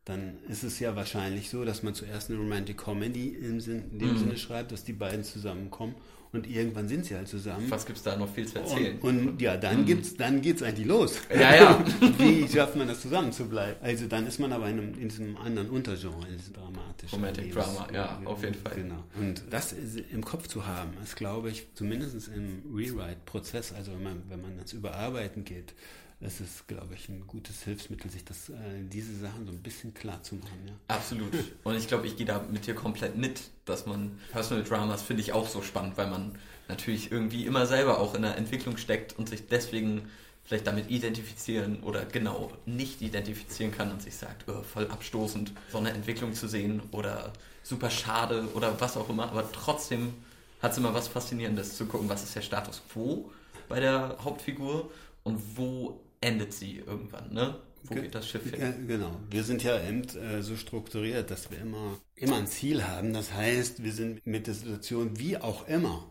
dann 0.04 0.38
ist 0.48 0.64
es 0.64 0.80
ja 0.80 0.96
wahrscheinlich 0.96 1.48
so, 1.48 1.64
dass 1.64 1.82
man 1.82 1.94
zuerst 1.94 2.30
eine 2.30 2.38
Romantic 2.38 2.78
Comedy 2.78 3.28
im 3.28 3.60
Sinn, 3.60 3.84
in 3.92 3.98
dem 3.98 4.12
mhm. 4.14 4.18
Sinne 4.18 4.36
schreibt, 4.36 4.72
dass 4.72 4.84
die 4.84 4.92
beiden 4.92 5.24
zusammenkommen 5.24 5.94
und 6.32 6.48
irgendwann 6.48 6.88
sind 6.88 7.04
sie 7.04 7.14
halt 7.14 7.28
zusammen. 7.28 7.70
Was 7.70 7.84
gibt 7.84 7.98
es 7.98 8.04
da 8.04 8.16
noch 8.16 8.28
viel 8.28 8.48
zu 8.48 8.58
erzählen? 8.58 8.98
Und, 9.00 9.28
und 9.28 9.42
ja, 9.42 9.58
dann, 9.58 9.82
mhm. 9.82 9.86
gibt's, 9.86 10.16
dann 10.16 10.40
geht 10.40 10.56
es 10.56 10.62
eigentlich 10.62 10.86
los. 10.86 11.18
Ja, 11.30 11.54
ja. 11.54 11.84
Wie 12.18 12.48
schafft 12.48 12.74
man 12.74 12.88
das 12.88 13.02
zusammen 13.02 13.32
zu 13.32 13.44
bleiben? 13.44 13.76
Also 13.82 14.06
dann 14.06 14.26
ist 14.26 14.40
man 14.40 14.50
aber 14.50 14.66
in, 14.70 14.78
einem, 14.78 14.94
in 14.94 15.10
diesem 15.10 15.36
anderen 15.36 15.68
Untergenre, 15.68 16.26
in 16.28 16.38
diesem 16.38 16.54
dramatischen. 16.54 17.18
Romantic 17.18 17.44
Lebens. 17.44 17.64
Drama, 17.64 17.88
ja, 17.92 18.22
auf 18.24 18.42
jeden 18.42 18.54
Fall. 18.54 18.74
Genau. 18.74 19.04
Und 19.14 19.44
das 19.50 19.74
im 19.74 20.24
Kopf 20.24 20.48
zu 20.48 20.66
haben, 20.66 20.92
ist, 21.02 21.16
glaube 21.16 21.50
ich, 21.50 21.66
zumindest 21.74 22.28
im 22.28 22.62
Rewrite-Prozess, 22.74 23.74
also 23.74 23.92
wenn 23.92 24.02
man, 24.02 24.22
wenn 24.30 24.40
man 24.40 24.52
ans 24.56 24.72
Überarbeiten 24.72 25.44
geht, 25.44 25.74
es 26.24 26.40
ist, 26.40 26.68
glaube 26.68 26.94
ich, 26.94 27.08
ein 27.08 27.26
gutes 27.26 27.64
Hilfsmittel, 27.64 28.10
sich 28.10 28.24
das, 28.24 28.48
äh, 28.48 28.54
diese 28.80 29.16
Sachen 29.16 29.44
so 29.44 29.52
ein 29.52 29.62
bisschen 29.62 29.92
klar 29.92 30.22
zu 30.22 30.36
machen. 30.36 30.58
Ja. 30.66 30.96
Absolut. 30.96 31.32
Und 31.64 31.76
ich 31.76 31.88
glaube, 31.88 32.06
ich 32.06 32.16
gehe 32.16 32.26
da 32.26 32.44
mit 32.50 32.66
dir 32.66 32.74
komplett 32.74 33.16
mit, 33.16 33.40
dass 33.64 33.86
man 33.86 34.18
Personal 34.30 34.64
Dramas 34.64 35.02
finde 35.02 35.22
ich 35.22 35.32
auch 35.32 35.48
so 35.48 35.62
spannend, 35.62 35.96
weil 35.96 36.08
man 36.08 36.38
natürlich 36.68 37.10
irgendwie 37.10 37.44
immer 37.46 37.66
selber 37.66 37.98
auch 37.98 38.14
in 38.14 38.22
der 38.22 38.36
Entwicklung 38.36 38.76
steckt 38.76 39.18
und 39.18 39.28
sich 39.28 39.48
deswegen 39.48 40.08
vielleicht 40.44 40.66
damit 40.66 40.90
identifizieren 40.90 41.82
oder 41.82 42.04
genau 42.04 42.52
nicht 42.66 43.02
identifizieren 43.02 43.72
kann 43.72 43.90
und 43.90 44.02
sich 44.02 44.16
sagt, 44.16 44.48
oh, 44.48 44.62
voll 44.62 44.88
abstoßend, 44.88 45.52
so 45.70 45.78
eine 45.78 45.90
Entwicklung 45.90 46.34
zu 46.34 46.48
sehen 46.48 46.82
oder 46.90 47.32
super 47.62 47.90
schade 47.90 48.48
oder 48.54 48.80
was 48.80 48.96
auch 48.96 49.08
immer, 49.08 49.30
aber 49.30 49.50
trotzdem 49.52 50.14
hat 50.60 50.72
es 50.72 50.78
immer 50.78 50.94
was 50.94 51.08
Faszinierendes 51.08 51.76
zu 51.76 51.86
gucken, 51.86 52.08
was 52.08 52.22
ist 52.22 52.34
der 52.34 52.42
Status 52.42 52.82
quo 52.92 53.30
bei 53.68 53.80
der 53.80 54.16
Hauptfigur 54.22 54.90
und 55.22 55.40
wo 55.56 56.00
endet 56.22 56.52
sie 56.52 56.78
irgendwann, 56.78 57.32
ne? 57.32 57.56
Wo 57.84 57.94
geht 57.94 58.14
das 58.14 58.28
Schiff 58.28 58.48
hin? 58.48 58.86
Genau. 58.86 59.18
Wir 59.28 59.42
sind 59.42 59.62
ja 59.64 59.76
eben 59.82 60.02
äh, 60.16 60.42
so 60.42 60.56
strukturiert, 60.56 61.30
dass 61.30 61.50
wir 61.50 61.58
immer, 61.58 61.98
immer 62.14 62.36
ein 62.36 62.46
Ziel 62.46 62.84
haben. 62.86 63.12
Das 63.12 63.34
heißt, 63.34 63.82
wir 63.82 63.92
sind 63.92 64.24
mit 64.24 64.46
der 64.46 64.54
Situation 64.54 65.18
wie 65.18 65.36
auch 65.36 65.66
immer 65.66 66.06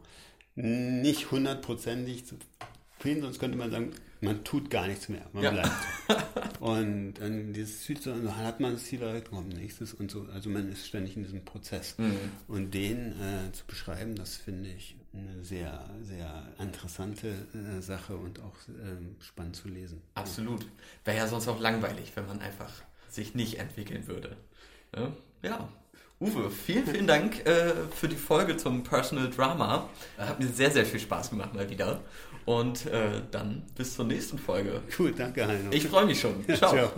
nicht 0.55 1.31
hundertprozentig 1.31 2.25
zufrieden, 2.25 3.21
sonst 3.21 3.39
könnte 3.39 3.57
man 3.57 3.71
sagen, 3.71 3.91
man 4.19 4.43
tut 4.43 4.69
gar 4.69 4.87
nichts 4.87 5.09
mehr, 5.09 5.25
man 5.33 5.43
ja. 5.43 5.51
bleibt. 5.51 5.71
und 6.59 7.13
dann 7.15 7.53
dieses 7.53 7.83
Ziel, 7.83 7.97
dann 8.03 8.35
hat 8.37 8.59
man 8.59 8.73
das 8.73 8.83
Ziel 8.83 9.01
erreicht, 9.01 9.29
kommt 9.29 9.55
nächstes 9.55 9.93
und 9.93 10.11
so. 10.11 10.27
Also 10.33 10.49
man 10.49 10.69
ist 10.69 10.87
ständig 10.87 11.15
in 11.15 11.23
diesem 11.23 11.43
Prozess. 11.43 11.97
Mhm. 11.97 12.15
Und 12.47 12.73
den 12.73 13.13
äh, 13.13 13.51
zu 13.53 13.65
beschreiben, 13.65 14.15
das 14.15 14.35
finde 14.35 14.69
ich 14.69 14.95
eine 15.13 15.43
sehr, 15.43 15.89
sehr 16.01 16.47
interessante 16.59 17.27
äh, 17.27 17.81
Sache 17.81 18.15
und 18.15 18.39
auch 18.39 18.55
äh, 18.69 19.23
spannend 19.23 19.55
zu 19.55 19.67
lesen. 19.67 20.01
Absolut. 20.15 20.65
Wäre 21.03 21.17
ja 21.17 21.27
sonst 21.27 21.47
auch 21.47 21.59
langweilig, 21.59 22.11
wenn 22.15 22.27
man 22.27 22.39
einfach 22.39 22.71
sich 23.09 23.35
nicht 23.35 23.59
entwickeln 23.59 24.07
würde. 24.07 24.37
Ja, 24.95 25.11
ja. 25.43 25.69
Uwe, 26.19 26.51
vielen, 26.51 26.85
vielen 26.85 27.07
Dank 27.07 27.45
äh, 27.47 27.73
für 27.95 28.07
die 28.07 28.15
Folge 28.15 28.55
zum 28.55 28.83
Personal 28.83 29.29
Drama. 29.31 29.89
Hat 30.17 30.39
mir 30.39 30.47
sehr, 30.47 30.69
sehr 30.69 30.85
viel 30.85 30.99
Spaß 30.99 31.31
gemacht 31.31 31.55
mal 31.55 31.67
wieder. 31.67 32.01
Und 32.45 32.85
äh, 32.85 33.21
dann 33.31 33.63
bis 33.75 33.95
zur 33.95 34.05
nächsten 34.05 34.37
Folge. 34.37 34.81
Cool, 34.97 35.13
danke, 35.13 35.47
Heino. 35.47 35.71
Ich 35.71 35.87
freue 35.87 36.05
mich 36.05 36.21
schon. 36.21 36.45
Ciao. 36.55 36.73
Ciao. 36.73 36.91